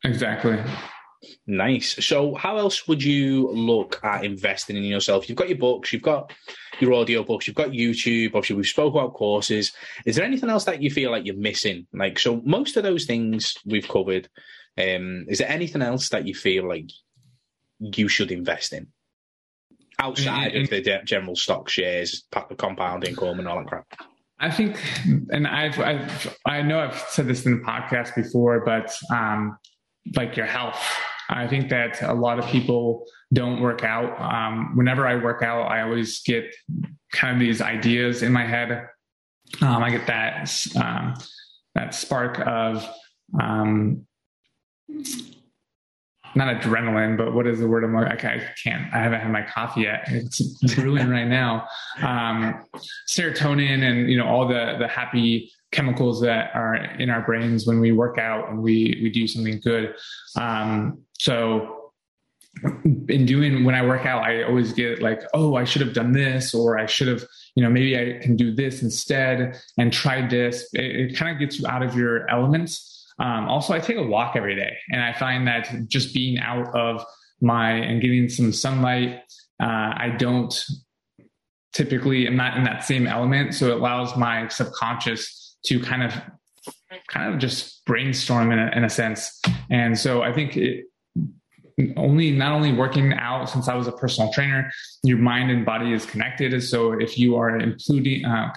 Exactly. 0.04 0.60
Nice. 1.46 2.06
So, 2.06 2.36
how 2.36 2.58
else 2.58 2.88
would 2.88 3.04
you 3.04 3.50
look 3.52 4.00
at 4.04 4.24
investing 4.24 4.78
in 4.78 4.84
yourself? 4.84 5.28
You've 5.28 5.38
got 5.38 5.50
your 5.50 5.58
books, 5.58 5.92
you've 5.92 6.02
got 6.02 6.32
your 6.80 6.94
audio 6.94 7.24
books, 7.24 7.48
you've 7.48 7.56
got 7.56 7.70
YouTube. 7.70 8.28
Obviously, 8.28 8.56
we've 8.56 8.66
spoke 8.66 8.94
about 8.94 9.14
courses. 9.14 9.72
Is 10.06 10.16
there 10.16 10.26
anything 10.26 10.50
else 10.50 10.66
that 10.66 10.82
you 10.82 10.92
feel 10.92 11.12
like 11.12 11.26
you're 11.26 11.36
missing? 11.36 11.88
Like, 11.94 12.20
so 12.20 12.42
most 12.46 12.78
of 12.78 12.84
those 12.84 13.06
things 13.06 13.56
we've 13.66 13.88
covered. 13.88 14.30
Um, 14.78 15.26
is 15.28 15.40
there 15.40 15.50
anything 15.50 15.82
else 15.82 16.10
that 16.10 16.28
you 16.28 16.36
feel 16.36 16.68
like 16.68 16.90
you 17.80 18.08
should 18.08 18.32
invest 18.32 18.74
in 18.74 18.88
outside 20.00 20.54
mm-hmm. 20.54 20.76
of 20.76 20.84
the 20.84 21.02
general 21.04 21.36
stock 21.36 21.68
shares, 21.68 22.26
compound 22.58 23.04
income, 23.04 23.40
and 23.40 23.48
all 23.48 23.58
that 23.58 23.68
crap? 23.68 23.88
I 24.40 24.52
think, 24.52 24.80
and 25.32 25.48
I've, 25.48 25.80
I've, 25.80 26.38
I 26.46 26.62
know 26.62 26.80
I've 26.80 27.00
said 27.10 27.28
this 27.28 27.48
in 27.48 27.58
the 27.58 27.66
podcast 27.66 28.14
before, 28.14 28.64
but 28.64 28.96
um, 29.12 29.58
like 30.16 30.38
your 30.38 30.46
health. 30.46 30.84
I 31.30 31.48
think 31.48 31.70
that 31.70 32.02
a 32.02 32.14
lot 32.14 32.40
of 32.40 32.46
people 32.46 33.06
don't 33.34 33.62
work 33.62 33.84
out. 33.84 34.20
Um, 34.20 34.76
whenever 34.76 35.06
I 35.06 35.16
work 35.16 35.44
out, 35.44 35.64
I 35.64 35.82
always 35.82 36.22
get 36.24 36.54
kind 37.12 37.34
of 37.36 37.40
these 37.40 37.62
ideas 37.62 38.24
in 38.24 38.32
my 38.32 38.46
head. 38.46 38.88
Um, 39.62 39.84
I 39.84 39.90
get 39.90 40.08
that 40.08 40.68
um, 40.76 41.16
that 41.76 41.94
spark 41.94 42.40
of 42.46 42.88
um, 43.40 44.06
not 46.36 46.62
adrenaline, 46.62 47.18
but 47.18 47.34
what 47.34 47.48
is 47.48 47.60
the 47.60 47.68
word 47.68 47.84
I'm 47.84 47.94
like? 47.94 48.24
I 48.24 48.54
can't. 48.64 48.94
I 48.94 49.00
haven't 49.00 49.22
had 49.22 49.32
my 49.32 49.42
coffee 49.42 49.82
yet. 49.82 50.04
It's 50.08 50.42
brewing 50.76 51.10
right 51.10 51.28
now. 51.28 51.68
Um, 52.02 52.66
serotonin 53.10 53.84
and 53.84 54.10
you 54.10 54.18
know 54.18 54.28
all 54.28 54.48
the 54.48 54.76
the 54.80 54.88
happy 54.88 55.52
chemicals 55.72 56.22
that 56.22 56.52
are 56.56 56.76
in 56.76 57.10
our 57.10 57.22
brains 57.22 57.68
when 57.68 57.80
we 57.80 57.92
work 57.92 58.18
out 58.18 58.50
and 58.50 58.62
we 58.62 59.00
we 59.02 59.10
do 59.10 59.28
something 59.28 59.60
good. 59.64 59.96
Um, 60.36 61.02
so 61.20 61.92
in 62.64 63.26
doing 63.26 63.64
when 63.64 63.76
I 63.76 63.86
work 63.86 64.06
out, 64.06 64.24
I 64.24 64.44
always 64.44 64.74
get 64.74 65.02
like, 65.02 65.22
oh, 65.34 65.56
I 65.56 65.64
should 65.64 65.82
have 65.82 65.94
done 65.94 66.12
this, 66.12 66.54
or 66.54 66.78
I 66.78 66.86
should 66.86 67.08
have, 67.08 67.24
you 67.56 67.64
know, 67.64 67.70
maybe 67.70 67.98
I 67.98 68.24
can 68.24 68.36
do 68.36 68.54
this 68.54 68.82
instead 68.82 69.60
and 69.78 69.92
try 69.92 70.28
this. 70.28 70.68
It, 70.74 71.12
it 71.12 71.16
kind 71.16 71.32
of 71.32 71.40
gets 71.40 71.60
you 71.60 71.68
out 71.68 71.84
of 71.84 71.96
your 71.96 72.30
elements. 72.30 73.06
Um, 73.20 73.48
also, 73.48 73.74
I 73.74 73.80
take 73.80 73.98
a 73.98 74.04
walk 74.04 74.36
every 74.36 74.56
day, 74.56 74.76
and 74.90 75.02
I 75.02 75.14
find 75.14 75.48
that 75.48 75.88
just 75.88 76.14
being 76.14 76.40
out 76.40 76.76
of 76.76 77.04
my 77.42 77.72
and 77.72 78.02
getting 78.02 78.30
some 78.30 78.52
sunlight, 78.52 79.22
uh, 79.62 79.94
I 79.98 80.16
don't 80.18 80.54
typically 81.74 82.28
am 82.28 82.36
not 82.36 82.58
in 82.58 82.64
that 82.64 82.84
same 82.84 83.08
element, 83.08 83.54
so 83.54 83.68
it 83.68 83.78
allows 83.78 84.16
my 84.18 84.48
subconscious 84.48 85.47
to 85.66 85.80
kind 85.80 86.04
of 86.04 86.14
kind 87.08 87.34
of 87.34 87.40
just 87.40 87.86
brainstorm 87.86 88.52
in 88.52 88.60
a, 88.60 88.72
in 88.76 88.84
a 88.84 88.90
sense. 88.90 89.42
And 89.70 89.98
so 89.98 90.22
I 90.22 90.34
think 90.34 90.58
it, 90.58 90.86
only 91.96 92.32
not 92.32 92.54
only 92.54 92.74
working 92.74 93.14
out 93.14 93.50
since 93.50 93.68
I 93.68 93.76
was 93.76 93.88
a 93.88 93.92
personal 93.92 94.32
trainer, 94.34 94.72
your 95.04 95.18
mind 95.18 95.52
and 95.52 95.66
body 95.66 95.94
is 95.94 96.06
connected. 96.06 96.60
So 96.64 96.94
if 96.94 97.20
you 97.20 97.36
are 97.36 97.58
including 97.58 98.26
uh, 98.26 98.52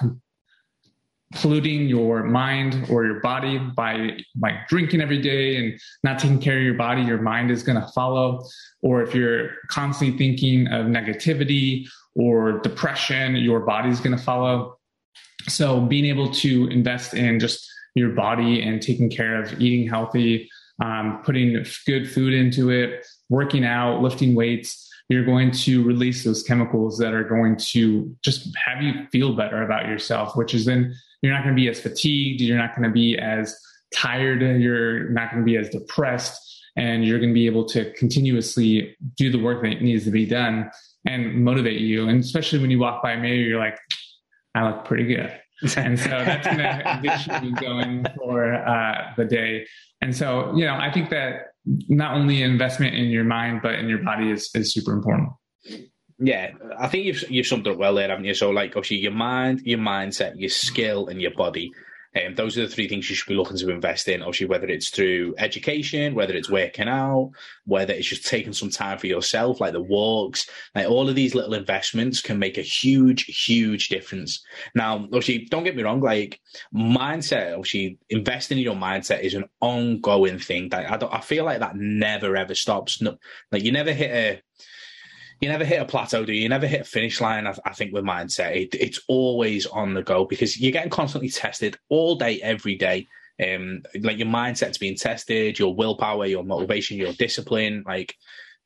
polluting 1.34 1.86
your 1.86 2.24
mind 2.24 2.86
or 2.90 3.04
your 3.04 3.20
body 3.20 3.58
by 3.58 4.18
by 4.34 4.60
drinking 4.68 5.00
every 5.00 5.20
day 5.20 5.56
and 5.56 5.80
not 6.02 6.18
taking 6.18 6.40
care 6.40 6.58
of 6.58 6.64
your 6.64 6.74
body 6.74 7.02
your 7.02 7.22
mind 7.22 7.52
is 7.52 7.62
going 7.62 7.80
to 7.80 7.86
follow 7.92 8.44
or 8.82 9.00
if 9.00 9.14
you're 9.14 9.50
constantly 9.68 10.18
thinking 10.18 10.66
of 10.68 10.86
negativity 10.86 11.86
or 12.16 12.58
depression 12.60 13.36
your 13.36 13.60
body's 13.60 14.00
going 14.00 14.16
to 14.16 14.22
follow 14.22 14.76
so 15.48 15.81
being 15.81 16.05
able 16.05 16.31
to 16.31 16.68
invest 16.68 17.14
in 17.14 17.40
just 17.40 17.66
your 17.94 18.11
body 18.11 18.62
and 18.62 18.81
taking 18.81 19.11
care 19.11 19.42
of 19.42 19.61
eating 19.61 19.88
healthy 19.88 20.48
um, 20.83 21.20
putting 21.24 21.64
good 21.87 22.11
food 22.11 22.33
into 22.33 22.70
it 22.70 23.07
working 23.29 23.64
out 23.64 24.00
lifting 24.00 24.35
weights 24.35 24.90
you're 25.11 25.24
going 25.24 25.50
to 25.50 25.83
release 25.83 26.22
those 26.22 26.44
chemicals 26.44 26.96
that 26.98 27.12
are 27.12 27.24
going 27.24 27.57
to 27.57 28.16
just 28.22 28.57
have 28.57 28.81
you 28.81 28.92
feel 29.11 29.35
better 29.35 29.61
about 29.61 29.87
yourself, 29.87 30.37
which 30.37 30.55
is 30.55 30.66
then 30.66 30.94
you're 31.20 31.33
not 31.33 31.42
going 31.42 31.55
to 31.55 31.61
be 31.61 31.68
as 31.68 31.81
fatigued, 31.81 32.40
you're 32.40 32.57
not 32.57 32.76
going 32.76 32.88
to 32.88 32.92
be 32.92 33.18
as 33.18 33.59
tired, 33.92 34.40
you're 34.40 35.11
not 35.11 35.33
going 35.33 35.42
to 35.42 35.44
be 35.44 35.57
as 35.57 35.68
depressed, 35.68 36.40
and 36.76 37.05
you're 37.05 37.18
going 37.18 37.31
to 37.31 37.35
be 37.35 37.46
able 37.46 37.64
to 37.64 37.92
continuously 37.94 38.96
do 39.16 39.33
the 39.33 39.38
work 39.38 39.62
that 39.62 39.83
needs 39.83 40.05
to 40.05 40.12
be 40.12 40.24
done 40.24 40.70
and 41.05 41.44
motivate 41.44 41.81
you. 41.81 42.09
And 42.09 42.22
especially 42.22 42.61
when 42.61 42.70
you 42.70 42.79
walk 42.79 43.03
by 43.03 43.12
a 43.12 43.20
mirror, 43.20 43.35
you're 43.35 43.59
like, 43.59 43.79
I 44.54 44.68
look 44.68 44.84
pretty 44.84 45.04
good. 45.04 45.32
and 45.76 45.98
so 45.98 46.08
that's 46.08 46.46
going 46.46 46.58
to 46.58 47.00
get 47.02 47.42
you 47.42 47.54
going 47.56 48.06
for 48.16 48.54
uh, 48.54 49.12
the 49.16 49.24
day. 49.26 49.66
And 50.00 50.16
so, 50.16 50.54
you 50.56 50.64
know, 50.64 50.74
I 50.74 50.90
think 50.90 51.10
that 51.10 51.52
not 51.66 52.14
only 52.14 52.42
investment 52.42 52.94
in 52.94 53.10
your 53.10 53.24
mind 53.24 53.60
but 53.62 53.74
in 53.74 53.88
your 53.88 53.98
body 53.98 54.30
is 54.30 54.50
is 54.54 54.72
super 54.72 54.92
important. 54.92 55.28
Yeah, 56.18 56.52
I 56.78 56.88
think 56.88 57.04
you've 57.04 57.30
you've 57.30 57.46
summed 57.46 57.66
it 57.66 57.72
up 57.72 57.78
well 57.78 57.94
there, 57.94 58.08
haven't 58.08 58.24
you? 58.24 58.34
So, 58.34 58.50
like, 58.50 58.70
obviously, 58.70 58.98
your 58.98 59.12
mind, 59.12 59.62
your 59.64 59.78
mindset, 59.78 60.34
your 60.36 60.50
skill, 60.50 61.08
and 61.08 61.20
your 61.20 61.30
body. 61.32 61.72
Um, 62.16 62.34
those 62.34 62.58
are 62.58 62.62
the 62.62 62.68
three 62.68 62.88
things 62.88 63.08
you 63.08 63.14
should 63.14 63.28
be 63.28 63.36
looking 63.36 63.56
to 63.56 63.70
invest 63.70 64.08
in. 64.08 64.22
Obviously, 64.22 64.46
whether 64.46 64.66
it's 64.66 64.90
through 64.90 65.34
education, 65.38 66.14
whether 66.14 66.34
it's 66.34 66.50
working 66.50 66.88
out, 66.88 67.30
whether 67.66 67.94
it's 67.94 68.08
just 68.08 68.26
taking 68.26 68.52
some 68.52 68.70
time 68.70 68.98
for 68.98 69.06
yourself, 69.06 69.60
like 69.60 69.72
the 69.72 69.80
walks, 69.80 70.48
like 70.74 70.88
all 70.88 71.08
of 71.08 71.14
these 71.14 71.34
little 71.34 71.54
investments 71.54 72.20
can 72.20 72.38
make 72.38 72.58
a 72.58 72.62
huge, 72.62 73.24
huge 73.24 73.88
difference. 73.88 74.44
Now, 74.74 74.96
obviously, 74.96 75.46
don't 75.50 75.64
get 75.64 75.76
me 75.76 75.84
wrong, 75.84 76.00
like 76.00 76.40
mindset, 76.74 77.52
obviously, 77.52 77.98
investing 78.08 78.58
in 78.58 78.64
your 78.64 78.74
mindset 78.74 79.20
is 79.20 79.34
an 79.34 79.44
ongoing 79.60 80.38
thing. 80.38 80.68
Like, 80.72 80.90
I, 80.90 80.96
don't, 80.96 81.14
I 81.14 81.20
feel 81.20 81.44
like 81.44 81.60
that 81.60 81.76
never 81.76 82.36
ever 82.36 82.54
stops. 82.54 83.00
No, 83.00 83.18
like 83.52 83.62
you 83.62 83.70
never 83.70 83.92
hit 83.92 84.10
a 84.10 84.42
you 85.40 85.48
never 85.48 85.64
hit 85.64 85.81
a 85.81 85.87
plateau, 85.87 86.24
do 86.24 86.33
you? 86.33 86.42
You 86.42 86.48
never 86.48 86.66
hit 86.66 86.83
a 86.83 86.85
finish 86.85 87.20
line. 87.20 87.46
I, 87.46 87.57
I 87.64 87.72
think 87.72 87.92
with 87.92 88.05
mindset, 88.05 88.55
it, 88.55 88.74
it's 88.74 89.00
always 89.09 89.66
on 89.66 89.94
the 89.94 90.03
go 90.03 90.24
because 90.24 90.61
you're 90.61 90.72
getting 90.72 90.90
constantly 90.90 91.31
tested 91.31 91.79
all 91.88 92.16
day, 92.16 92.40
every 92.42 92.74
day. 92.74 93.09
Um, 93.42 93.83
like 94.03 94.18
your 94.18 94.29
mindset's 94.29 94.76
being 94.76 94.96
tested, 94.96 95.59
your 95.59 95.74
willpower, 95.74 96.26
your 96.26 96.44
motivation, 96.44 96.98
your 96.98 97.14
discipline, 97.14 97.85
like 97.87 98.14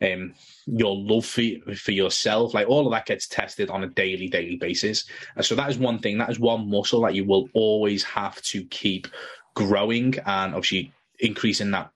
um, 0.03 0.35
your 0.67 0.97
love 0.97 1.25
for 1.25 1.43
for 1.77 1.93
yourself, 1.93 2.55
like 2.55 2.69
all 2.69 2.87
of 2.87 2.93
that 2.93 3.07
gets 3.07 3.29
tested 3.29 3.71
on 3.71 3.85
a 3.85 3.89
daily, 3.89 4.29
daily 4.29 4.57
basis. 4.57 5.05
And 5.37 5.45
so 5.45 5.55
that 5.55 5.71
is 5.71 5.79
one 5.79 6.01
thing. 6.01 6.19
That 6.19 6.31
is 6.31 6.41
one 6.41 6.69
muscle 6.69 7.03
that 7.03 7.15
you 7.15 7.25
will 7.25 7.49
always 7.53 8.03
have 8.03 8.43
to 8.43 8.65
keep 8.65 9.07
growing 9.55 10.17
and 10.27 10.55
obviously 10.55 10.93
increasing 11.21 11.71
that 11.71 11.93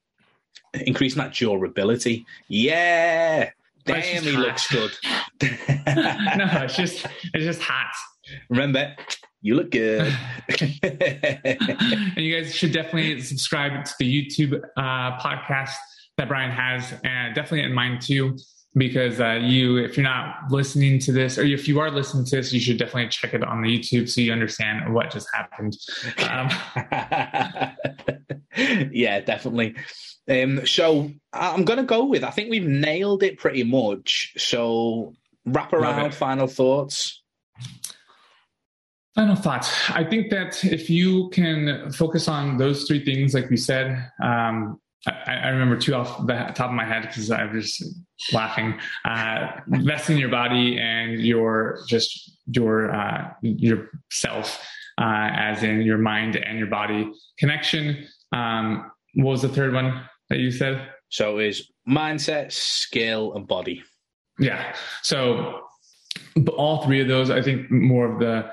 increasing 0.75 1.19
that 1.19 1.35
durability. 1.35 2.27
Yeah. 2.47 3.51
Damn, 3.88 4.22
he 4.22 4.35
hot. 4.35 4.46
looks 4.46 4.72
good. 4.72 4.92
no, 5.42 6.48
it's 6.62 6.77
just 6.77 7.07
it's 7.35 7.44
just 7.44 7.62
hot. 7.62 7.92
Remember, 8.51 8.94
you 9.40 9.55
look 9.55 9.70
good. 9.70 10.01
and 10.83 12.16
you 12.16 12.37
guys 12.37 12.55
should 12.55 12.72
definitely 12.72 13.20
subscribe 13.20 13.85
to 13.85 13.92
the 13.98 14.05
YouTube 14.05 14.61
uh, 14.77 15.18
podcast 15.18 15.74
that 16.16 16.29
Brian 16.29 16.51
has, 16.51 16.94
and 17.05 17.35
definitely 17.35 17.62
in 17.62 17.72
mine 17.72 17.98
too. 18.01 18.37
Because 18.74 19.18
uh, 19.18 19.40
you, 19.42 19.79
if 19.79 19.96
you're 19.96 20.05
not 20.05 20.51
listening 20.51 20.98
to 21.01 21.11
this, 21.11 21.38
or 21.38 21.42
if 21.42 21.66
you 21.66 21.81
are 21.81 21.90
listening 21.90 22.27
to 22.27 22.37
this, 22.37 22.53
you 22.53 22.61
should 22.61 22.79
definitely 22.79 23.09
check 23.09 23.35
it 23.35 23.42
on 23.42 23.62
the 23.62 23.79
YouTube 23.79 24.09
so 24.09 24.20
you 24.20 24.31
understand 24.31 24.94
what 24.94 25.11
just 25.11 25.27
happened. 25.35 25.74
Um, 26.29 26.48
yeah, 28.92 29.20
definitely. 29.20 29.74
Um, 30.29 30.67
so 30.67 31.11
I'm 31.33 31.64
going 31.64 31.79
to 31.79 31.85
go 31.85 32.05
with. 32.05 32.23
I 32.23 32.31
think 32.31 32.51
we've 32.51 32.67
nailed 32.67 33.23
it 33.23 33.38
pretty 33.38 33.64
much. 33.64 34.35
So 34.37 35.14
wrap 35.47 35.73
around. 35.73 36.14
Final 36.14 36.47
thoughts. 36.47 37.23
Final 39.14 39.37
thoughts. 39.37 39.91
I 39.91 40.05
think 40.05 40.31
that 40.31 40.64
if 40.64 40.91
you 40.91 41.29
can 41.31 41.91
focus 41.93 42.29
on 42.29 42.59
those 42.59 42.85
three 42.85 43.05
things, 43.05 43.35
like 43.35 43.51
we 43.51 43.57
said, 43.57 44.11
um, 44.23 44.79
I, 45.07 45.35
I, 45.35 45.49
remember 45.49 45.77
two 45.77 45.95
off 45.95 46.27
the 46.27 46.35
top 46.55 46.69
of 46.69 46.73
my 46.73 46.85
head 46.85 47.03
because 47.03 47.31
I 47.31 47.45
was 47.47 47.77
just 47.77 48.33
laughing. 48.33 48.79
Uh, 49.05 49.49
investing 49.73 50.17
in 50.17 50.21
your 50.21 50.31
body 50.31 50.79
and 50.79 51.21
your 51.21 51.81
just 51.88 52.38
your 52.47 52.95
uh, 52.95 53.33
your 53.43 53.91
self, 54.11 54.64
uh, 55.01 55.31
as 55.33 55.62
in 55.62 55.83
your 55.83 55.99
mind 55.99 56.37
and 56.37 56.59
your 56.59 56.69
body 56.69 57.11
connection. 57.38 58.07
Um, 58.33 58.91
what 59.14 59.33
was 59.33 59.43
the 59.43 59.49
third 59.49 59.73
one? 59.73 60.03
That 60.31 60.38
you 60.38 60.51
said? 60.51 60.88
So 61.09 61.38
is 61.38 61.71
mindset, 61.88 62.53
skill, 62.53 63.35
and 63.35 63.47
body. 63.47 63.83
Yeah. 64.38 64.75
So 65.03 65.62
all 66.57 66.85
three 66.85 67.01
of 67.01 67.09
those, 67.09 67.31
I 67.31 67.43
think 67.43 67.71
more 67.71 68.12
of 68.12 68.21
the 68.21 68.51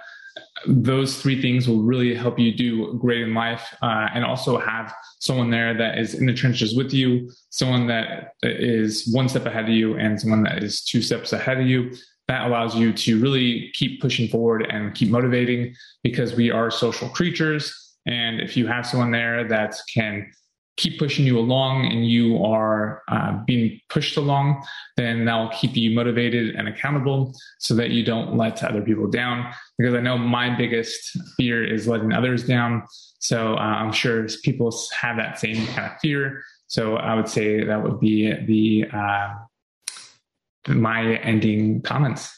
those 0.68 1.22
three 1.22 1.42
things 1.42 1.68
will 1.68 1.84
really 1.84 2.16
help 2.16 2.40
you 2.40 2.54
do 2.54 2.94
great 3.00 3.22
in 3.22 3.34
life 3.34 3.76
uh, 3.82 4.08
and 4.14 4.26
also 4.26 4.58
have 4.58 4.94
someone 5.20 5.50
there 5.50 5.78
that 5.78 5.98
is 5.98 6.14
in 6.14 6.26
the 6.26 6.34
trenches 6.34 6.76
with 6.76 6.94
you 6.94 7.30
someone 7.50 7.88
that 7.88 8.34
is 8.42 9.08
one 9.14 9.30
step 9.30 9.46
ahead 9.46 9.66
of 9.66 9.70
you 9.70 9.96
and 9.98 10.20
someone 10.20 10.44
that 10.44 10.64
is 10.64 10.84
two 10.84 11.02
steps 11.02 11.34
ahead 11.34 11.60
of 11.60 11.68
you 11.68 11.92
that 12.28 12.48
allows 12.48 12.76
you 12.76 12.92
to 12.92 13.20
really 13.20 13.70
keep 13.74 14.02
pushing 14.02 14.28
forward 14.28 14.66
and 14.70 14.96
keep 14.96 15.10
motivating 15.10 15.74
because 16.04 16.36
we 16.36 16.50
are 16.50 16.72
social 16.72 17.10
creatures 17.10 17.96
and 18.08 18.40
if 18.40 18.58
you 18.58 18.66
have 18.66 18.88
someone 18.88 19.12
there 19.12 19.48
that 19.48 19.76
can 19.94 20.32
keep 20.78 21.00
pushing 21.00 21.26
you 21.26 21.40
along 21.40 21.86
and 21.86 22.06
you 22.06 22.44
are 22.44 23.02
uh, 23.08 23.40
being 23.46 23.80
pushed 23.90 24.18
along, 24.18 24.64
then 24.98 25.26
that'll 25.26 25.50
keep 25.50 25.76
you 25.76 25.96
motivated 25.96 26.56
and 26.56 26.68
accountable 26.68 27.34
so 27.60 27.74
that 27.76 27.92
you 27.92 28.04
don't 28.04 28.36
let 28.36 28.64
other 28.64 28.82
people 28.82 29.10
down. 29.10 29.52
Because 29.78 29.94
I 29.94 30.02
know 30.02 30.18
my 30.18 30.56
biggest 30.56 31.18
fear 31.38 31.64
is 31.64 31.88
letting 31.88 32.12
others 32.12 32.46
down. 32.46 32.84
So 33.20 33.56
uh, 33.56 33.60
I'm 33.60 33.92
sure 33.92 34.28
people 34.44 34.78
have 35.00 35.18
that 35.18 35.40
same 35.40 35.66
kind 35.68 35.92
of 35.92 36.00
fear. 36.00 36.44
So 36.68 36.98
I 36.98 37.16
would 37.16 37.30
say 37.30 37.64
that 37.64 37.82
would 37.82 38.00
be 38.00 38.34
the 38.46 38.86
uh, 38.92 39.34
my 40.68 41.16
ending 41.18 41.82
comments 41.82 42.32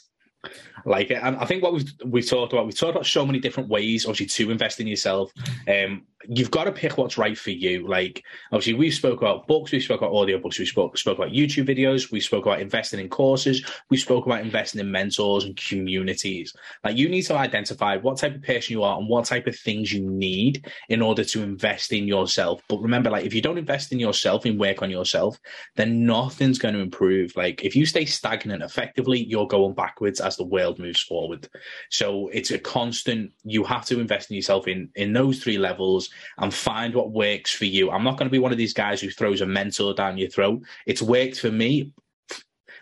like 0.86 1.12
it. 1.12 1.20
And 1.22 1.38
I 1.38 1.46
think 1.46 1.64
what 1.64 1.74
we've 1.74 1.92
we've 2.06 2.28
talked 2.28 2.54
about, 2.54 2.66
we've 2.66 2.78
talked 2.78 2.92
about 2.92 3.06
so 3.06 3.26
many 3.26 3.40
different 3.40 3.70
ways, 3.70 4.06
obviously, 4.06 4.46
to 4.46 4.52
invest 4.52 4.80
in 4.80 4.88
yourself. 4.88 5.32
Um, 5.68 6.06
you've 6.30 6.52
got 6.52 6.66
to 6.66 6.72
pick 6.72 6.98
what's 6.98 7.18
right 7.18 7.38
for 7.38 7.52
you. 7.52 7.88
Like, 7.88 8.24
obviously, 8.52 8.74
we've 8.74 8.94
spoke 8.94 9.22
about 9.22 9.48
books, 9.48 9.72
we 9.72 9.80
spoke 9.80 10.02
about 10.02 10.14
audiobooks, 10.14 10.60
we 10.60 10.66
spoke 10.66 10.98
spoke 10.98 11.18
about 11.18 11.32
YouTube 11.32 11.68
videos, 11.68 12.12
we 12.12 12.20
spoke 12.20 12.46
about 12.46 12.60
investing 12.60 13.00
in 13.00 13.10
courses, 13.10 13.64
we 13.90 13.98
spoke 13.98 14.26
about 14.26 14.42
investing 14.42 14.82
in 14.82 14.92
mentors 14.92 15.46
and 15.46 15.56
communities. 15.56 16.54
Like, 16.84 16.98
you 16.98 17.08
need 17.10 17.24
to 17.24 17.36
identify 17.36 17.98
what 17.98 18.18
type 18.18 18.36
of 18.36 18.42
person 18.42 18.74
you 18.74 18.84
are 18.84 18.98
and 18.98 19.08
what 19.08 19.26
type 19.26 19.48
of 19.48 19.58
things 19.58 19.94
you 19.94 20.02
need 20.02 20.70
in 20.90 21.02
order 21.02 21.24
to 21.24 21.44
invest 21.44 21.94
in 21.94 22.08
yourself. 22.08 22.62
But 22.68 22.82
remember, 22.82 23.10
like, 23.10 23.26
if 23.26 23.34
you 23.34 23.42
don't 23.42 23.58
invest 23.58 23.92
in 23.92 24.00
yourself 24.00 24.46
and 24.46 24.60
work 24.60 24.82
on 24.82 24.90
yourself, 24.90 25.40
then 25.76 26.06
nothing's 26.06 26.60
going 26.60 26.74
to 26.74 26.82
improve. 26.82 27.36
Like, 27.36 27.64
if 27.64 27.76
you 27.76 27.86
stay 27.86 28.06
stagnant, 28.06 28.64
effectively, 28.64 29.24
you're 29.24 29.48
going 29.48 29.74
backwards 29.74 30.20
as 30.20 30.38
the 30.38 30.46
world 30.46 30.80
moves 30.80 31.02
forward. 31.02 31.48
So 31.90 32.28
it's 32.30 32.52
a 32.52 32.60
constant. 32.60 33.32
You 33.44 33.64
have 33.64 33.86
to 33.86 34.00
invest 34.00 34.30
in 34.30 34.36
yourself 34.36 34.68
in 34.68 34.90
in 34.96 35.14
those 35.14 35.42
three 35.42 35.58
levels 35.58 36.10
and 36.38 36.54
find 36.54 36.94
what 36.94 37.12
works 37.12 37.52
for 37.52 37.66
you. 37.66 37.92
I'm 37.92 38.04
not 38.04 38.18
going 38.18 38.28
to 38.28 38.32
be 38.32 38.40
one 38.40 38.52
of 38.52 38.58
these 38.58 38.74
guys 38.74 39.02
who 39.02 39.10
throws 39.10 39.42
a 39.42 39.46
mentor 39.46 39.94
down 39.94 40.18
your 40.18 40.30
throat. 40.30 40.62
It's 40.86 41.02
worked 41.02 41.40
for 41.40 41.52
me. 41.52 41.92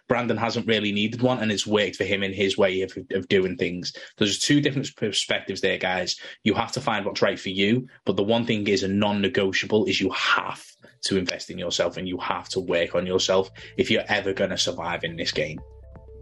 Brandon 0.07 0.37
hasn't 0.37 0.67
really 0.67 0.91
needed 0.91 1.21
one, 1.21 1.39
and 1.39 1.51
it's 1.51 1.65
worked 1.65 1.95
for 1.95 2.03
him 2.03 2.21
in 2.21 2.31
his 2.31 2.57
way 2.57 2.81
of, 2.81 2.95
of 3.11 3.27
doing 3.27 3.57
things. 3.57 3.91
There's 4.17 4.37
two 4.37 4.61
different 4.61 4.95
perspectives 4.95 5.61
there, 5.61 5.79
guys. 5.79 6.15
You 6.43 6.53
have 6.53 6.71
to 6.73 6.81
find 6.81 7.05
what's 7.05 7.23
right 7.23 7.39
for 7.39 7.49
you, 7.49 7.87
but 8.05 8.15
the 8.15 8.23
one 8.23 8.45
thing 8.45 8.67
is 8.67 8.83
a 8.83 8.87
non-negotiable 8.87 9.85
is 9.85 9.99
you 9.99 10.11
have 10.11 10.63
to 11.05 11.17
invest 11.17 11.49
in 11.49 11.57
yourself 11.57 11.97
and 11.97 12.07
you 12.07 12.17
have 12.19 12.49
to 12.49 12.59
work 12.59 12.93
on 12.93 13.05
yourself 13.05 13.49
if 13.77 13.89
you're 13.89 14.03
ever 14.07 14.33
going 14.33 14.49
to 14.51 14.57
survive 14.57 15.03
in 15.03 15.15
this 15.15 15.31
game. 15.31 15.59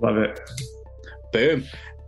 Love 0.02 0.18
it. 0.18 0.40
Boom. 1.32 1.64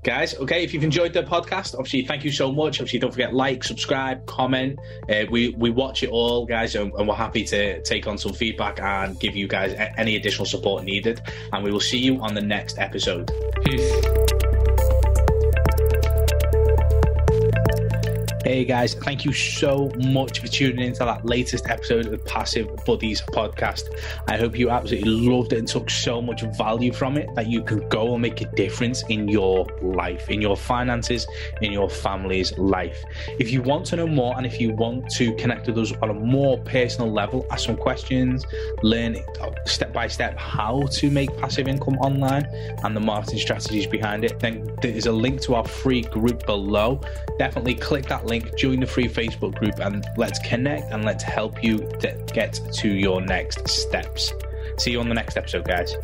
Guys, 0.06 0.36
okay, 0.36 0.64
if 0.64 0.72
you've 0.72 0.84
enjoyed 0.84 1.14
the 1.14 1.24
podcast, 1.24 1.74
obviously, 1.74 2.06
thank 2.06 2.24
you 2.24 2.32
so 2.32 2.52
much. 2.52 2.80
Obviously, 2.80 3.00
don't 3.00 3.10
forget 3.10 3.34
like, 3.34 3.64
subscribe, 3.64 4.24
comment. 4.28 4.78
Uh, 5.10 5.26
we 5.32 5.50
we 5.58 5.72
watch 5.72 6.04
it 6.04 6.12
all, 6.12 6.46
guys, 6.46 6.76
and, 6.76 6.94
and, 6.94 7.08
we're 7.08 7.16
happy 7.16 7.44
to 7.44 7.82
take 7.82 8.06
on 8.06 8.16
some 8.16 8.32
feedback 8.32 8.80
and 8.80 9.20
give 9.20 9.36
you 9.36 9.48
guys 9.48 9.74
any 9.98 10.16
additional 10.16 10.46
support 10.46 10.84
needed. 10.84 11.22
And 11.52 11.64
we 11.64 11.72
will 11.72 11.80
see 11.80 11.98
you 11.98 12.22
on 12.22 12.36
the 12.36 12.42
next 12.42 12.78
episode. 12.78 13.32
Peace. 13.64 14.55
Hey 18.46 18.64
guys, 18.64 18.94
thank 18.94 19.26
you 19.26 19.34
so 19.34 19.92
much 19.98 20.40
for 20.40 20.48
tuning 20.48 20.86
into 20.86 21.00
that 21.00 21.26
latest 21.26 21.68
episode 21.68 22.06
of 22.06 22.12
the 22.12 22.20
Passive 22.20 22.70
Buddies 22.86 23.20
podcast. 23.20 23.86
I 24.28 24.38
hope 24.38 24.56
you 24.56 24.70
absolutely 24.70 25.10
loved 25.10 25.52
it 25.54 25.58
and 25.58 25.68
took 25.68 25.90
so 25.90 26.22
much 26.22 26.44
value 26.56 26.94
from 26.94 27.18
it 27.18 27.34
that 27.34 27.48
you 27.48 27.64
can 27.64 27.90
go 27.90 28.14
and 28.14 28.22
make 28.22 28.42
a 28.42 28.46
difference 28.52 29.02
in 29.10 29.28
your 29.28 29.66
life, 29.82 30.30
in 30.30 30.44
your 30.44 30.56
finances, 30.56 31.26
in 31.64 31.72
your 31.72 31.90
family's 31.90 32.56
life. 32.60 33.04
If 33.40 33.50
you 33.50 33.64
want 33.64 33.88
to 33.88 33.96
know 33.96 34.06
more 34.06 34.38
and 34.38 34.46
if 34.46 34.62
you 34.62 34.74
want 34.74 35.10
to 35.16 35.34
connect 35.38 35.66
with 35.66 35.80
us 35.80 35.92
on 36.04 36.12
a 36.12 36.14
more 36.14 36.60
personal 36.60 37.12
level, 37.12 37.48
ask 37.50 37.66
some 37.66 37.78
questions, 37.78 38.46
learn 38.84 39.18
step 39.66 39.92
by 39.92 40.08
step 40.08 40.38
how 40.38 40.84
to 40.92 41.10
make 41.10 41.36
passive 41.40 41.68
income 41.68 41.96
online 41.96 42.46
and 42.84 42.96
the 42.96 43.02
marketing 43.02 43.40
strategies 43.40 43.88
behind 43.88 44.24
it, 44.24 44.40
then 44.40 44.72
there's 44.84 45.08
a 45.08 45.12
link 45.12 45.42
to 45.42 45.56
our 45.56 45.68
free 45.68 46.04
group 46.04 46.46
below. 46.46 47.02
Definitely 47.40 47.74
click 47.74 48.06
that 48.06 48.28
link 48.28 48.35
link, 48.36 48.58
join 48.58 48.80
the 48.80 48.88
free 48.88 49.08
Facebook 49.08 49.56
group, 49.56 49.80
and 49.80 50.06
let's 50.18 50.40
connect 50.40 50.92
and 50.92 51.06
let's 51.06 51.24
help 51.24 51.64
you 51.64 51.80
get 52.34 52.60
to 52.74 52.90
your 52.90 53.22
next 53.22 53.68
steps. 53.68 54.34
See 54.78 54.92
you 54.92 55.00
on 55.00 55.08
the 55.08 55.16
next 55.16 55.38
episode, 55.38 55.66
guys. 55.66 55.96